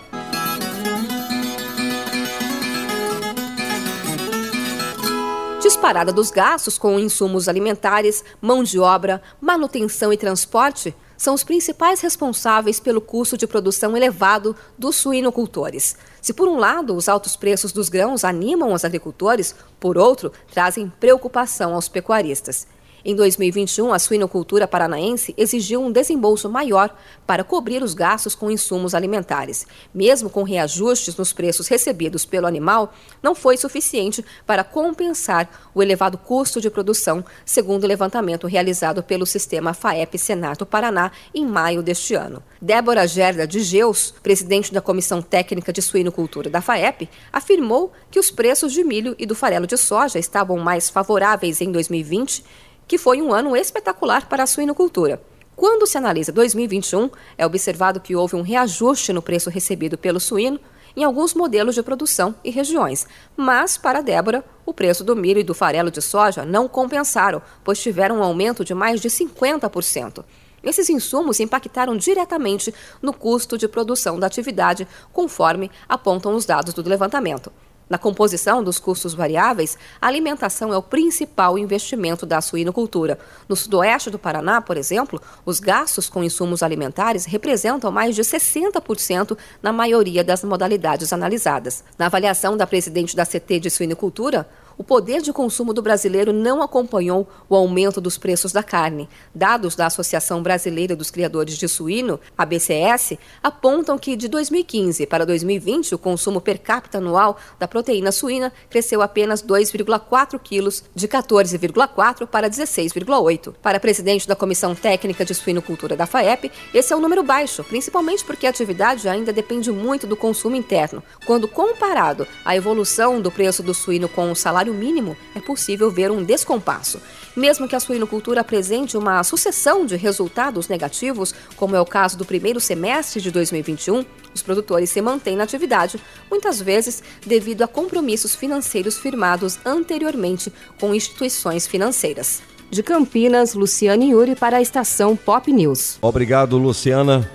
Disparada 5.61 6.11
dos 6.11 6.31
gastos 6.31 6.75
com 6.75 6.99
insumos 6.99 7.47
alimentares, 7.47 8.23
mão 8.41 8.63
de 8.63 8.79
obra, 8.79 9.21
manutenção 9.39 10.11
e 10.11 10.17
transporte 10.17 10.95
são 11.15 11.35
os 11.35 11.43
principais 11.43 12.01
responsáveis 12.01 12.79
pelo 12.79 12.99
custo 12.99 13.37
de 13.37 13.45
produção 13.45 13.95
elevado 13.95 14.55
dos 14.75 14.95
suinocultores. 14.95 15.95
Se, 16.19 16.33
por 16.33 16.47
um 16.47 16.57
lado, 16.57 16.95
os 16.95 17.07
altos 17.07 17.35
preços 17.35 17.71
dos 17.71 17.89
grãos 17.89 18.23
animam 18.23 18.73
os 18.73 18.83
agricultores, 18.83 19.53
por 19.79 19.99
outro, 19.99 20.31
trazem 20.51 20.91
preocupação 20.99 21.75
aos 21.75 21.87
pecuaristas. 21.87 22.65
Em 23.09 23.15
2021, 23.15 23.91
a 23.91 23.97
suinocultura 23.97 24.67
paranaense 24.67 25.33
exigiu 25.35 25.81
um 25.81 25.91
desembolso 25.91 26.47
maior 26.47 26.95
para 27.25 27.43
cobrir 27.43 27.81
os 27.81 27.95
gastos 27.95 28.35
com 28.35 28.51
insumos 28.51 28.93
alimentares. 28.93 29.65
Mesmo 29.91 30.29
com 30.29 30.43
reajustes 30.43 31.15
nos 31.15 31.33
preços 31.33 31.67
recebidos 31.67 32.23
pelo 32.23 32.45
animal, 32.45 32.93
não 33.19 33.33
foi 33.33 33.57
suficiente 33.57 34.23
para 34.45 34.63
compensar 34.63 35.49
o 35.73 35.81
elevado 35.81 36.19
custo 36.19 36.61
de 36.61 36.69
produção, 36.69 37.25
segundo 37.43 37.83
o 37.83 37.87
levantamento 37.87 38.45
realizado 38.45 39.01
pelo 39.01 39.25
sistema 39.25 39.73
FAEP 39.73 40.15
Senato 40.19 40.63
Paraná 40.63 41.11
em 41.33 41.47
maio 41.47 41.81
deste 41.81 42.13
ano. 42.13 42.43
Débora 42.61 43.07
Gerda 43.07 43.47
de 43.47 43.61
Geus, 43.61 44.13
presidente 44.21 44.71
da 44.71 44.81
Comissão 44.81 45.19
Técnica 45.19 45.73
de 45.73 45.81
Suinocultura 45.81 46.47
da 46.47 46.61
FAEP, 46.61 47.09
afirmou 47.33 47.91
que 48.11 48.19
os 48.19 48.29
preços 48.29 48.71
de 48.71 48.83
milho 48.83 49.15
e 49.17 49.25
do 49.25 49.33
farelo 49.33 49.65
de 49.65 49.77
soja 49.77 50.19
estavam 50.19 50.57
mais 50.59 50.91
favoráveis 50.91 51.59
em 51.59 51.71
2020 51.71 52.68
que 52.89 52.97
foi 52.97 53.21
um 53.21 53.31
ano 53.31 53.55
espetacular 53.55 54.27
para 54.27 54.41
a 54.41 54.47
suinocultura. 54.47 55.21
Quando 55.55 55.85
se 55.85 55.95
analisa 55.95 56.31
2021, 56.31 57.11
é 57.37 57.45
observado 57.45 57.99
que 57.99 58.15
houve 58.15 58.35
um 58.35 58.41
reajuste 58.41 59.13
no 59.13 59.21
preço 59.21 59.47
recebido 59.47 59.95
pelo 59.95 60.19
suíno 60.19 60.59
em 60.97 61.03
alguns 61.03 61.35
modelos 61.35 61.75
de 61.75 61.83
produção 61.83 62.33
e 62.43 62.49
regiões. 62.49 63.05
Mas, 63.37 63.77
para 63.77 64.01
Débora, 64.01 64.43
o 64.65 64.73
preço 64.73 65.03
do 65.03 65.15
milho 65.15 65.39
e 65.39 65.43
do 65.43 65.53
farelo 65.53 65.91
de 65.91 66.01
soja 66.01 66.43
não 66.43 66.67
compensaram, 66.67 67.43
pois 67.63 67.79
tiveram 67.79 68.17
um 68.17 68.23
aumento 68.23 68.65
de 68.65 68.73
mais 68.73 68.99
de 68.99 69.07
50%. 69.07 70.25
Esses 70.63 70.89
insumos 70.89 71.39
impactaram 71.39 71.95
diretamente 71.95 72.73
no 73.03 73.13
custo 73.13 73.55
de 73.55 73.67
produção 73.67 74.19
da 74.19 74.25
atividade, 74.25 74.87
conforme 75.13 75.69
apontam 75.87 76.33
os 76.33 76.43
dados 76.43 76.73
do 76.73 76.89
levantamento. 76.89 77.51
Na 77.89 77.97
composição 77.97 78.63
dos 78.63 78.77
custos 78.77 79.15
variáveis, 79.15 79.75
a 79.99 80.05
alimentação 80.05 80.71
é 80.71 80.77
o 80.77 80.81
principal 80.81 81.57
investimento 81.57 82.23
da 82.23 82.39
suinocultura. 82.39 83.17
No 83.47 83.55
sudoeste 83.55 84.11
do 84.11 84.19
Paraná, 84.19 84.61
por 84.61 84.77
exemplo, 84.77 85.19
os 85.43 85.59
gastos 85.59 86.07
com 86.07 86.23
insumos 86.23 86.61
alimentares 86.61 87.25
representam 87.25 87.91
mais 87.91 88.15
de 88.15 88.21
60% 88.21 89.35
na 89.61 89.73
maioria 89.73 90.23
das 90.23 90.43
modalidades 90.43 91.11
analisadas. 91.11 91.83
Na 91.97 92.05
avaliação 92.05 92.55
da 92.55 92.67
presidente 92.67 93.15
da 93.15 93.25
CT 93.25 93.59
de 93.59 93.69
Suinocultura, 93.71 94.47
o 94.79 94.83
poder 94.83 95.21
de 95.21 95.33
consumo 95.33 95.73
do 95.73 95.81
brasileiro 95.81 96.31
não 96.31 96.63
acompanhou 96.63 97.27
o 97.49 97.55
aumento 97.55 97.99
dos 97.99 98.17
preços 98.17 98.53
da 98.53 98.63
carne. 98.63 99.09
Dados 99.35 99.75
da 99.75 99.87
Associação 99.87 100.41
Brasileira 100.41 100.95
dos 100.95 101.11
Criadores 101.11 101.57
de 101.57 101.67
Suíno, 101.67 102.17
a 102.37 102.45
BCS, 102.45 103.17
apontam 103.43 103.97
que 103.99 104.15
de 104.15 104.29
2015 104.29 105.05
para 105.05 105.25
2020 105.25 105.95
o 105.95 105.97
consumo 105.97 106.39
per 106.39 106.59
capita 106.59 106.97
anual 106.97 107.37
da 107.59 107.67
proteína 107.67 108.09
suína 108.13 108.53
cresceu 108.69 109.01
apenas 109.01 109.43
2,4 109.43 110.39
quilos, 110.39 110.81
de 110.95 111.09
14,4 111.09 112.25
para 112.25 112.49
16,8. 112.49 113.53
Para 113.61 113.81
presidente 113.81 114.25
da 114.29 114.35
Comissão 114.35 114.73
Técnica 114.73 115.25
de 115.25 115.35
Suinocultura 115.35 115.97
da 115.97 116.07
FAEP, 116.07 116.49
esse 116.73 116.93
é 116.93 116.95
um 116.95 117.01
número 117.01 117.21
baixo, 117.21 117.65
principalmente 117.65 118.23
porque 118.23 118.47
a 118.47 118.49
atividade 118.49 119.09
ainda 119.09 119.33
depende 119.33 119.73
muito 119.73 120.07
do 120.07 120.15
consumo 120.15 120.55
interno. 120.55 121.03
Quando 121.25 121.49
comparado 121.49 122.25
à 122.45 122.55
evolução 122.55 123.19
do 123.19 123.29
preço 123.29 123.61
do 123.61 123.73
suíno 123.73 124.07
com 124.07 124.31
o 124.31 124.35
salário 124.35 124.68
salário 124.69 124.73
mínimo, 124.73 125.17
é 125.35 125.39
possível 125.39 125.89
ver 125.89 126.11
um 126.11 126.23
descompasso. 126.23 127.01
Mesmo 127.35 127.67
que 127.67 127.75
a 127.75 127.79
suinocultura 127.79 128.41
apresente 128.41 128.97
uma 128.97 129.23
sucessão 129.23 129.85
de 129.85 129.95
resultados 129.95 130.67
negativos, 130.67 131.33
como 131.55 131.75
é 131.75 131.81
o 131.81 131.85
caso 131.85 132.17
do 132.17 132.25
primeiro 132.25 132.59
semestre 132.59 133.21
de 133.21 133.31
2021, 133.31 134.05
os 134.33 134.41
produtores 134.41 134.89
se 134.89 135.01
mantêm 135.01 135.35
na 135.35 135.43
atividade, 135.43 135.99
muitas 136.29 136.61
vezes 136.61 137.03
devido 137.25 137.63
a 137.63 137.67
compromissos 137.67 138.35
financeiros 138.35 138.97
firmados 138.97 139.59
anteriormente 139.65 140.53
com 140.79 140.93
instituições 140.93 141.65
financeiras. 141.67 142.41
De 142.69 142.83
Campinas, 142.83 143.55
Luciane 143.55 144.11
Yuri 144.11 144.35
para 144.35 144.57
a 144.57 144.61
estação 144.61 145.15
Pop 145.15 145.51
News. 145.51 145.97
Obrigado, 146.01 146.57
Luciana. 146.57 147.27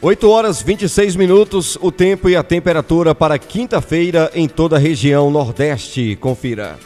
8 0.00 0.30
horas 0.30 0.62
26 0.62 1.16
minutos, 1.16 1.76
o 1.80 1.90
tempo 1.90 2.28
e 2.28 2.36
a 2.36 2.42
temperatura 2.44 3.16
para 3.16 3.36
quinta-feira 3.36 4.30
em 4.32 4.48
toda 4.48 4.76
a 4.76 4.78
região 4.78 5.28
Nordeste. 5.28 6.16
Confira. 6.20 6.78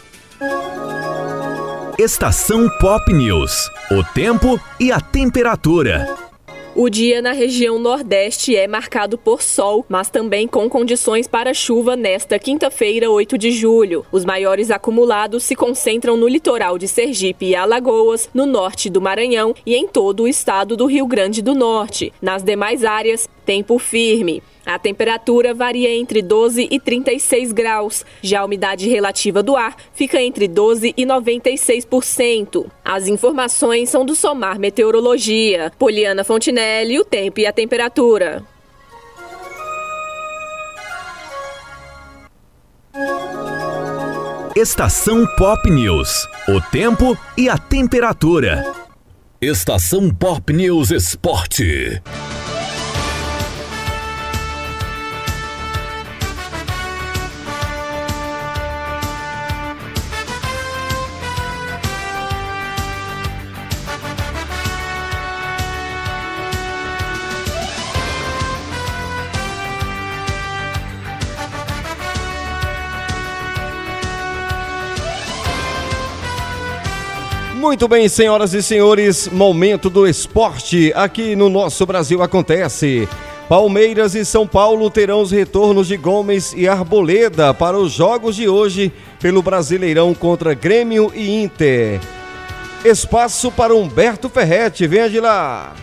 Estação 1.98 2.70
Pop 2.81 3.12
News. 3.12 3.70
O 3.90 4.03
tempo 4.14 4.59
e 4.81 4.90
a 4.90 4.98
temperatura. 4.98 6.22
O 6.75 6.89
dia 6.89 7.21
na 7.21 7.33
região 7.33 7.79
Nordeste 7.79 8.57
é 8.57 8.67
marcado 8.67 9.19
por 9.19 9.43
sol, 9.43 9.85
mas 9.91 10.09
também 10.09 10.49
com 10.49 10.71
condições 10.71 11.29
para 11.29 11.53
chuva 11.53 11.95
nesta 11.97 12.39
quinta-feira, 12.39 13.11
8 13.11 13.37
de 13.37 13.51
julho. 13.51 14.07
Os 14.11 14.25
maiores 14.25 14.71
acumulados 14.71 15.45
se 15.45 15.55
concentram 15.55 16.17
no 16.17 16.27
litoral 16.27 16.79
de 16.79 16.89
Sergipe 16.89 17.45
e 17.45 17.55
Alagoas, 17.55 18.31
no 18.33 18.47
norte 18.47 18.89
do 18.89 19.03
Maranhão 19.03 19.55
e 19.67 19.75
em 19.75 19.87
todo 19.87 20.23
o 20.23 20.29
estado 20.29 20.75
do 20.75 20.87
Rio 20.87 21.07
Grande 21.07 21.43
do 21.43 21.55
Norte. 21.55 22.11
Nas 22.23 22.43
demais 22.43 22.85
áreas, 22.85 23.29
tempo 23.45 23.79
firme. 23.79 24.43
A 24.64 24.79
temperatura 24.79 25.53
varia 25.53 25.94
entre 25.94 26.22
12 26.22 26.68
e 26.70 26.79
36 26.79 27.53
graus. 27.53 28.05
Já 28.22 28.40
a 28.40 28.44
umidade 28.44 28.88
relativa 28.88 29.42
do 29.42 29.57
ar 29.57 29.77
fica 29.92 30.20
entre 30.22 30.46
12 30.46 30.94
e 30.96 31.05
96%. 31.05 32.66
As 32.85 33.07
informações 33.09 33.90
são 33.90 34.05
do 34.05 34.14
Somar 34.14 34.59
Meteorologia. 34.59 35.72
Poliana 35.79 36.25
Fontinelli, 36.25 36.98
o 36.98 37.05
tempo 37.05 37.40
e 37.40 37.46
a 37.46 37.53
temperatura. 37.53 38.44
Estação 44.55 45.27
Pop 45.38 45.70
News. 45.70 46.29
O 46.46 46.61
tempo 46.61 47.16
e 47.38 47.48
a 47.48 47.57
temperatura. 47.57 48.70
Estação 49.40 50.11
Pop 50.11 50.53
News 50.53 50.90
Esporte. 50.90 52.03
Muito 77.73 77.89
bem, 77.89 78.07
senhoras 78.07 78.53
e 78.53 78.63
senhores, 78.63 79.29
momento 79.29 79.89
do 79.89 80.07
esporte 80.07 80.93
aqui 80.95 81.35
no 81.35 81.49
nosso 81.49 81.87
Brasil 81.87 82.23
acontece. 82.23 83.09
Palmeiras 83.49 84.15
e 84.15 84.27
São 84.27 84.47
Paulo 84.47 84.91
terão 84.91 85.23
os 85.23 85.31
retornos 85.31 85.89
de 85.89 85.97
Gomes 85.97 86.53
e 86.53 86.69
Arboleda 86.69 87.55
para 87.55 87.79
os 87.79 87.91
jogos 87.91 88.37
de 88.37 88.47
hoje 88.47 88.93
pelo 89.19 89.41
Brasileirão 89.41 90.13
contra 90.13 90.53
Grêmio 90.53 91.11
e 91.15 91.43
Inter. 91.43 91.99
Espaço 92.85 93.51
para 93.51 93.75
Humberto 93.75 94.29
Ferretti, 94.29 94.87
venha 94.87 95.09
de 95.09 95.19
lá. 95.19 95.75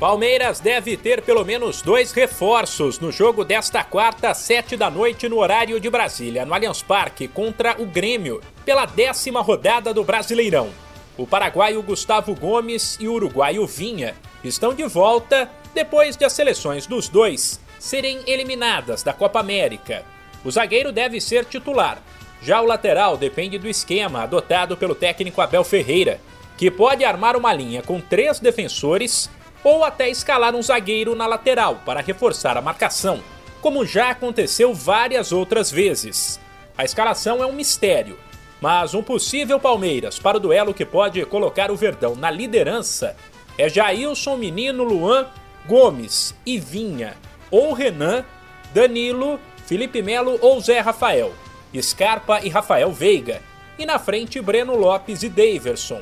Palmeiras 0.00 0.60
deve 0.60 0.96
ter 0.96 1.20
pelo 1.20 1.44
menos 1.44 1.82
dois 1.82 2.10
reforços 2.10 2.98
no 2.98 3.12
jogo 3.12 3.44
desta 3.44 3.84
quarta, 3.84 4.32
sete 4.32 4.78
da 4.78 4.90
noite, 4.90 5.28
no 5.28 5.40
horário 5.40 5.78
de 5.78 5.90
Brasília, 5.90 6.46
no 6.46 6.54
Allianz 6.54 6.82
Parque, 6.82 7.28
contra 7.28 7.76
o 7.78 7.84
Grêmio, 7.84 8.40
pela 8.64 8.86
décima 8.86 9.42
rodada 9.42 9.92
do 9.92 10.02
Brasileirão. 10.02 10.83
O 11.16 11.28
paraguaio 11.28 11.80
Gustavo 11.80 12.34
Gomes 12.34 12.96
e 12.98 13.06
o 13.06 13.12
uruguaio 13.12 13.64
Vinha 13.66 14.16
estão 14.42 14.74
de 14.74 14.82
volta 14.82 15.48
depois 15.72 16.16
de 16.16 16.24
as 16.24 16.32
seleções 16.32 16.86
dos 16.88 17.08
dois 17.08 17.60
serem 17.78 18.20
eliminadas 18.26 19.04
da 19.04 19.12
Copa 19.12 19.38
América. 19.38 20.04
O 20.44 20.50
zagueiro 20.50 20.90
deve 20.90 21.20
ser 21.20 21.44
titular. 21.44 22.02
Já 22.42 22.60
o 22.60 22.66
lateral 22.66 23.16
depende 23.16 23.58
do 23.58 23.68
esquema 23.68 24.24
adotado 24.24 24.76
pelo 24.76 24.94
técnico 24.94 25.40
Abel 25.40 25.62
Ferreira, 25.62 26.20
que 26.56 26.68
pode 26.68 27.04
armar 27.04 27.36
uma 27.36 27.54
linha 27.54 27.80
com 27.80 28.00
três 28.00 28.40
defensores 28.40 29.30
ou 29.62 29.84
até 29.84 30.10
escalar 30.10 30.54
um 30.54 30.62
zagueiro 30.62 31.14
na 31.14 31.26
lateral 31.28 31.80
para 31.86 32.00
reforçar 32.00 32.56
a 32.56 32.62
marcação, 32.62 33.22
como 33.60 33.86
já 33.86 34.10
aconteceu 34.10 34.74
várias 34.74 35.30
outras 35.30 35.70
vezes. 35.70 36.40
A 36.76 36.84
escalação 36.84 37.40
é 37.40 37.46
um 37.46 37.52
mistério 37.52 38.18
mas 38.64 38.94
um 38.94 39.02
possível 39.02 39.60
Palmeiras 39.60 40.18
para 40.18 40.38
o 40.38 40.40
duelo 40.40 40.72
que 40.72 40.86
pode 40.86 41.22
colocar 41.26 41.70
o 41.70 41.76
Verdão 41.76 42.16
na 42.16 42.30
liderança 42.30 43.14
É 43.58 43.68
Jailson, 43.68 44.38
Menino, 44.38 44.82
Luan, 44.82 45.26
Gomes 45.66 46.34
e 46.46 46.58
Vinha, 46.58 47.14
ou 47.50 47.74
Renan, 47.74 48.24
Danilo, 48.72 49.38
Felipe 49.66 50.00
Melo 50.00 50.38
ou 50.40 50.58
Zé 50.62 50.80
Rafael, 50.80 51.34
Scarpa 51.78 52.40
e 52.42 52.48
Rafael 52.48 52.90
Veiga, 52.90 53.42
e 53.78 53.84
na 53.84 53.98
frente 53.98 54.40
Breno 54.40 54.74
Lopes 54.74 55.22
e 55.22 55.28
Daverson. 55.28 56.00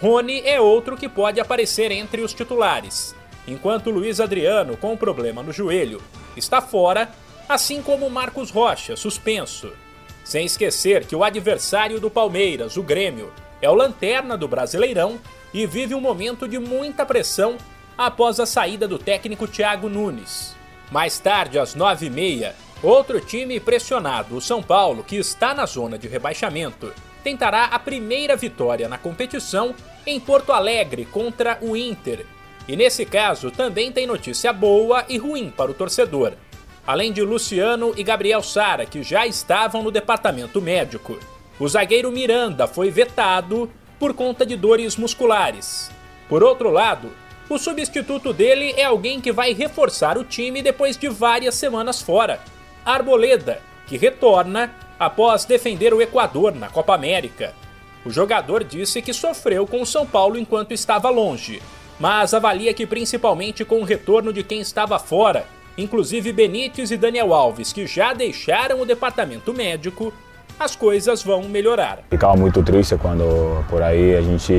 Rony 0.00 0.42
é 0.44 0.60
outro 0.60 0.96
que 0.96 1.08
pode 1.08 1.40
aparecer 1.40 1.90
entre 1.90 2.20
os 2.20 2.32
titulares, 2.32 3.16
enquanto 3.48 3.90
Luiz 3.90 4.20
Adriano, 4.20 4.76
com 4.76 4.92
um 4.92 4.96
problema 4.96 5.42
no 5.42 5.52
joelho, 5.52 6.00
está 6.36 6.60
fora, 6.60 7.10
assim 7.48 7.82
como 7.82 8.08
Marcos 8.08 8.52
Rocha, 8.52 8.94
suspenso. 8.94 9.72
Sem 10.26 10.44
esquecer 10.44 11.06
que 11.06 11.14
o 11.14 11.22
adversário 11.22 12.00
do 12.00 12.10
Palmeiras, 12.10 12.76
o 12.76 12.82
Grêmio, 12.82 13.32
é 13.62 13.70
o 13.70 13.74
lanterna 13.74 14.36
do 14.36 14.48
Brasileirão 14.48 15.20
e 15.54 15.64
vive 15.68 15.94
um 15.94 16.00
momento 16.00 16.48
de 16.48 16.58
muita 16.58 17.06
pressão 17.06 17.56
após 17.96 18.40
a 18.40 18.44
saída 18.44 18.88
do 18.88 18.98
técnico 18.98 19.46
Thiago 19.46 19.88
Nunes. 19.88 20.56
Mais 20.90 21.20
tarde, 21.20 21.60
às 21.60 21.76
9h30, 21.76 22.52
outro 22.82 23.20
time 23.20 23.60
pressionado, 23.60 24.36
o 24.36 24.40
São 24.40 24.60
Paulo, 24.60 25.04
que 25.04 25.14
está 25.14 25.54
na 25.54 25.64
zona 25.64 25.96
de 25.96 26.08
rebaixamento, 26.08 26.92
tentará 27.22 27.66
a 27.66 27.78
primeira 27.78 28.34
vitória 28.34 28.88
na 28.88 28.98
competição 28.98 29.76
em 30.04 30.18
Porto 30.18 30.50
Alegre 30.50 31.04
contra 31.04 31.56
o 31.62 31.76
Inter. 31.76 32.26
E 32.66 32.76
nesse 32.76 33.06
caso 33.06 33.52
também 33.52 33.92
tem 33.92 34.08
notícia 34.08 34.52
boa 34.52 35.04
e 35.08 35.18
ruim 35.18 35.52
para 35.56 35.70
o 35.70 35.74
torcedor. 35.74 36.32
Além 36.86 37.12
de 37.12 37.20
Luciano 37.20 37.92
e 37.96 38.04
Gabriel 38.04 38.42
Sara, 38.42 38.86
que 38.86 39.02
já 39.02 39.26
estavam 39.26 39.82
no 39.82 39.90
departamento 39.90 40.62
médico, 40.62 41.18
o 41.58 41.68
zagueiro 41.68 42.12
Miranda 42.12 42.68
foi 42.68 42.90
vetado 42.90 43.68
por 43.98 44.14
conta 44.14 44.46
de 44.46 44.56
dores 44.56 44.96
musculares. 44.96 45.90
Por 46.28 46.44
outro 46.44 46.70
lado, 46.70 47.10
o 47.48 47.58
substituto 47.58 48.32
dele 48.32 48.72
é 48.76 48.84
alguém 48.84 49.20
que 49.20 49.32
vai 49.32 49.52
reforçar 49.52 50.16
o 50.16 50.22
time 50.22 50.62
depois 50.62 50.96
de 50.96 51.08
várias 51.08 51.56
semanas 51.56 52.00
fora. 52.00 52.40
Arboleda, 52.84 53.60
que 53.86 53.96
retorna 53.96 54.72
após 54.98 55.44
defender 55.44 55.92
o 55.92 56.00
Equador 56.00 56.54
na 56.54 56.68
Copa 56.68 56.94
América. 56.94 57.52
O 58.04 58.10
jogador 58.10 58.62
disse 58.62 59.02
que 59.02 59.12
sofreu 59.12 59.66
com 59.66 59.82
o 59.82 59.86
São 59.86 60.06
Paulo 60.06 60.38
enquanto 60.38 60.72
estava 60.72 61.10
longe, 61.10 61.60
mas 61.98 62.32
avalia 62.32 62.72
que 62.72 62.86
principalmente 62.86 63.64
com 63.64 63.80
o 63.80 63.84
retorno 63.84 64.32
de 64.32 64.44
quem 64.44 64.60
estava 64.60 64.98
fora, 64.98 65.46
inclusive 65.76 66.32
Benítez 66.32 66.90
e 66.90 66.96
Daniel 66.96 67.34
Alves, 67.34 67.72
que 67.72 67.86
já 67.86 68.12
deixaram 68.12 68.80
o 68.80 68.86
departamento 68.86 69.52
médico, 69.52 70.12
as 70.58 70.74
coisas 70.74 71.22
vão 71.22 71.42
melhorar. 71.42 71.98
Ficava 72.08 72.34
muito 72.34 72.62
triste 72.62 72.96
quando 72.96 73.62
por 73.68 73.82
aí 73.82 74.16
a 74.16 74.22
gente 74.22 74.52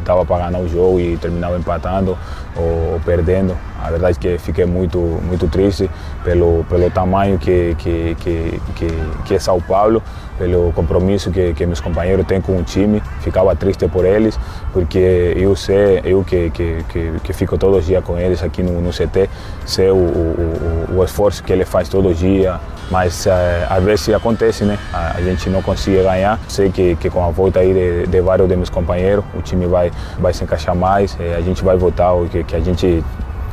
estava 0.00 0.22
eh, 0.22 0.24
para 0.24 0.50
ganhar 0.50 0.58
o 0.58 0.68
jogo 0.68 0.98
e 1.00 1.18
terminava 1.18 1.58
empatando 1.58 2.16
ou, 2.56 2.94
ou, 2.94 3.00
perdendo. 3.00 3.56
A 3.82 3.90
verdade 3.90 4.16
é 4.18 4.20
que 4.20 4.38
fiquei 4.38 4.64
muito 4.64 4.98
muito 4.98 5.46
triste 5.48 5.90
pelo 6.24 6.64
pelo 6.64 6.90
tamanho 6.90 7.38
que 7.38 7.76
que 7.78 8.16
que, 8.20 8.60
que, 8.74 8.88
que 9.26 9.34
é 9.34 9.38
São 9.38 9.60
Paulo, 9.60 10.02
pelo 10.38 10.72
compromisso 10.72 11.30
que, 11.30 11.52
que 11.54 11.66
meus 11.66 11.80
companheiros 11.80 12.26
têm 12.26 12.40
com 12.40 12.56
o 12.58 12.62
time. 12.62 13.02
Ficava 13.20 13.54
triste 13.56 13.86
por 13.88 14.04
eles 14.04 14.38
porque 14.72 15.34
eu 15.36 15.54
sei 15.54 16.00
eu 16.04 16.24
que 16.24 16.50
que, 16.50 16.84
que, 16.88 17.12
que 17.22 17.32
fico 17.32 17.58
todos 17.58 17.78
os 17.78 17.86
dias 17.86 18.04
com 18.04 18.18
eles 18.18 18.42
aqui 18.42 18.62
no, 18.62 18.80
no 18.80 18.90
CT, 18.90 19.28
sei 19.66 19.90
o, 19.90 19.94
o, 19.94 20.96
o, 20.96 21.04
esforço 21.04 21.42
que 21.42 21.52
ele 21.52 21.64
faz 21.64 21.88
todos 21.88 22.12
os 22.12 22.18
dias 22.18 22.58
mas 22.90 23.24
uh, 23.24 23.30
às 23.70 23.82
vezes 23.82 24.10
acontece, 24.10 24.64
né? 24.64 24.78
A, 24.92 25.16
a, 25.16 25.22
gente 25.22 25.48
não 25.48 25.62
consegue 25.62 26.02
ganhar. 26.02 26.38
Sei 26.46 26.70
que, 26.70 26.94
que 26.96 27.08
com 27.08 27.24
a 27.24 27.30
volta 27.30 27.60
aí 27.60 27.72
de, 27.72 28.06
de 28.06 28.20
vários 28.20 28.46
de 28.46 28.54
meus 28.54 28.68
companheiros, 28.68 29.24
o 29.34 29.40
time 29.40 29.66
vai, 29.66 29.90
vai 30.18 30.34
se 30.34 30.44
encaixar 30.44 30.76
mais, 30.76 31.16
eh, 31.18 31.34
a 31.34 31.40
gente 31.40 31.64
vai 31.64 31.74
voltar 31.76 32.12
que, 32.30 32.44
que 32.44 32.54
a 32.54 32.60
gente 32.60 33.02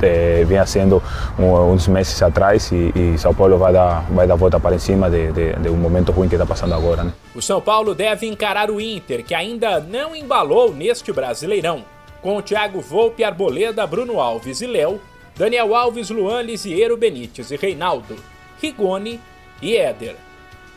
eh, 0.02 0.44
vinha 0.48 0.66
sendo 0.66 1.02
um, 1.38 1.72
uns 1.72 1.88
meses 1.88 2.22
atrás 2.22 2.72
e, 2.72 2.92
e, 2.96 3.18
São 3.18 3.34
Paulo 3.34 3.58
vai 3.58 3.74
dar, 3.74 4.06
vai 4.12 4.28
dar 4.28 4.36
volta 4.36 4.60
para 4.60 4.78
cima 4.80 5.10
de, 5.10 5.32
de, 5.32 5.54
de 5.54 5.70
um 5.70 5.76
momento 5.76 6.12
ruim 6.12 6.28
que 6.28 6.36
está 6.36 6.46
passando 6.46 6.74
agora. 6.74 7.04
Né? 7.04 7.14
O 7.36 7.42
São 7.42 7.62
Paulo 7.62 7.94
deve 7.94 8.28
encarar 8.28 8.70
o 8.70 8.80
Inter, 8.80 9.24
que 9.24 9.34
ainda 9.34 9.80
não 9.80 10.16
embalou 10.16 10.74
neste 10.74 11.12
Brasileirão, 11.12 11.84
com 12.22 12.38
o 12.38 12.42
Thiago 12.42 12.82
Volpe, 12.82 13.24
Arboleda, 13.24 13.86
Bruno 13.88 14.20
Alves 14.20 14.62
e 14.62 14.68
Léo, 14.68 15.00
Daniel 15.38 15.74
Alves, 15.74 16.10
Luan, 16.10 16.42
Lisiero, 16.42 16.98
Benítez 16.98 17.52
e 17.52 17.56
Reinaldo. 17.56 18.16
Rigoni 18.62 19.20
e 19.62 19.76
Éder. 19.76 20.16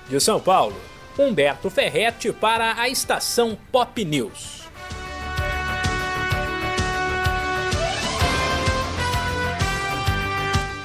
De 0.08 0.20
São 0.20 0.38
Paulo, 0.40 0.76
Humberto 1.18 1.68
Ferretti 1.68 2.32
para 2.32 2.80
a 2.80 2.88
estação 2.88 3.58
Pop 3.70 4.04
News. 4.04 4.61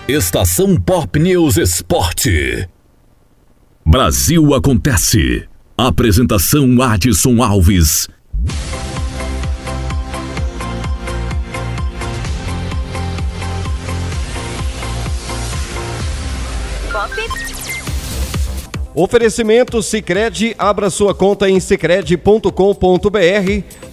Estação 0.07 0.79
Pop 0.79 1.19
News 1.19 1.57
Esporte. 1.57 2.69
Brasil 3.85 4.53
acontece. 4.55 5.45
Apresentação 5.77 6.81
Adson 6.81 7.43
Alves. 7.43 8.07
Oferecimento 18.95 19.83
Sicredi, 19.83 20.55
abra 20.57 20.89
sua 20.89 21.13
conta 21.13 21.49
em 21.49 21.59
sicredi.com.br. 21.59 22.49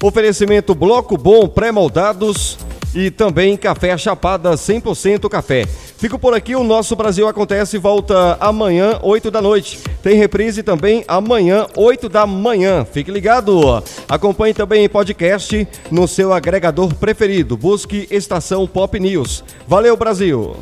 Oferecimento 0.01 0.77
Bloco 0.77 1.19
Bom 1.19 1.49
pré-moldados 1.49 2.57
e 2.95 3.11
também 3.11 3.57
Café 3.57 3.97
Chapada 3.99 4.51
100% 4.53 5.29
café. 5.29 5.67
Fico 5.99 6.19
por 6.19 6.35
aqui, 6.35 6.55
o 6.55 6.63
nosso 6.63 6.95
Brasil 6.95 7.27
Acontece 7.27 7.79
volta 7.79 8.37
amanhã, 8.41 8.99
8 9.03 9.31
da 9.31 9.41
noite. 9.41 9.79
Tem 10.03 10.17
reprise 10.17 10.63
também 10.63 11.05
amanhã, 11.09 11.67
8 11.77 12.09
da 12.09 12.27
manhã. 12.27 12.85
Fique 12.85 13.11
ligado. 13.11 13.83
Acompanhe 14.09 14.55
também 14.55 14.85
em 14.85 14.89
podcast 14.89 15.67
no 15.91 16.07
seu 16.07 16.33
agregador 16.33 16.95
preferido. 16.95 17.57
Busque 17.57 18.07
Estação 18.11 18.67
Pop 18.67 18.99
News. 19.01 19.43
Valeu, 19.67 19.97
Brasil! 19.97 20.57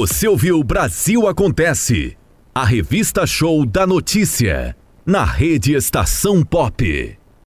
Você 0.00 0.26
ouviu 0.26 0.64
Brasil 0.64 1.28
Acontece, 1.28 2.16
a 2.54 2.64
revista 2.64 3.26
show 3.26 3.66
da 3.66 3.86
notícia, 3.86 4.74
na 5.04 5.26
rede 5.26 5.74
Estação 5.74 6.42
Pop. 6.42 7.19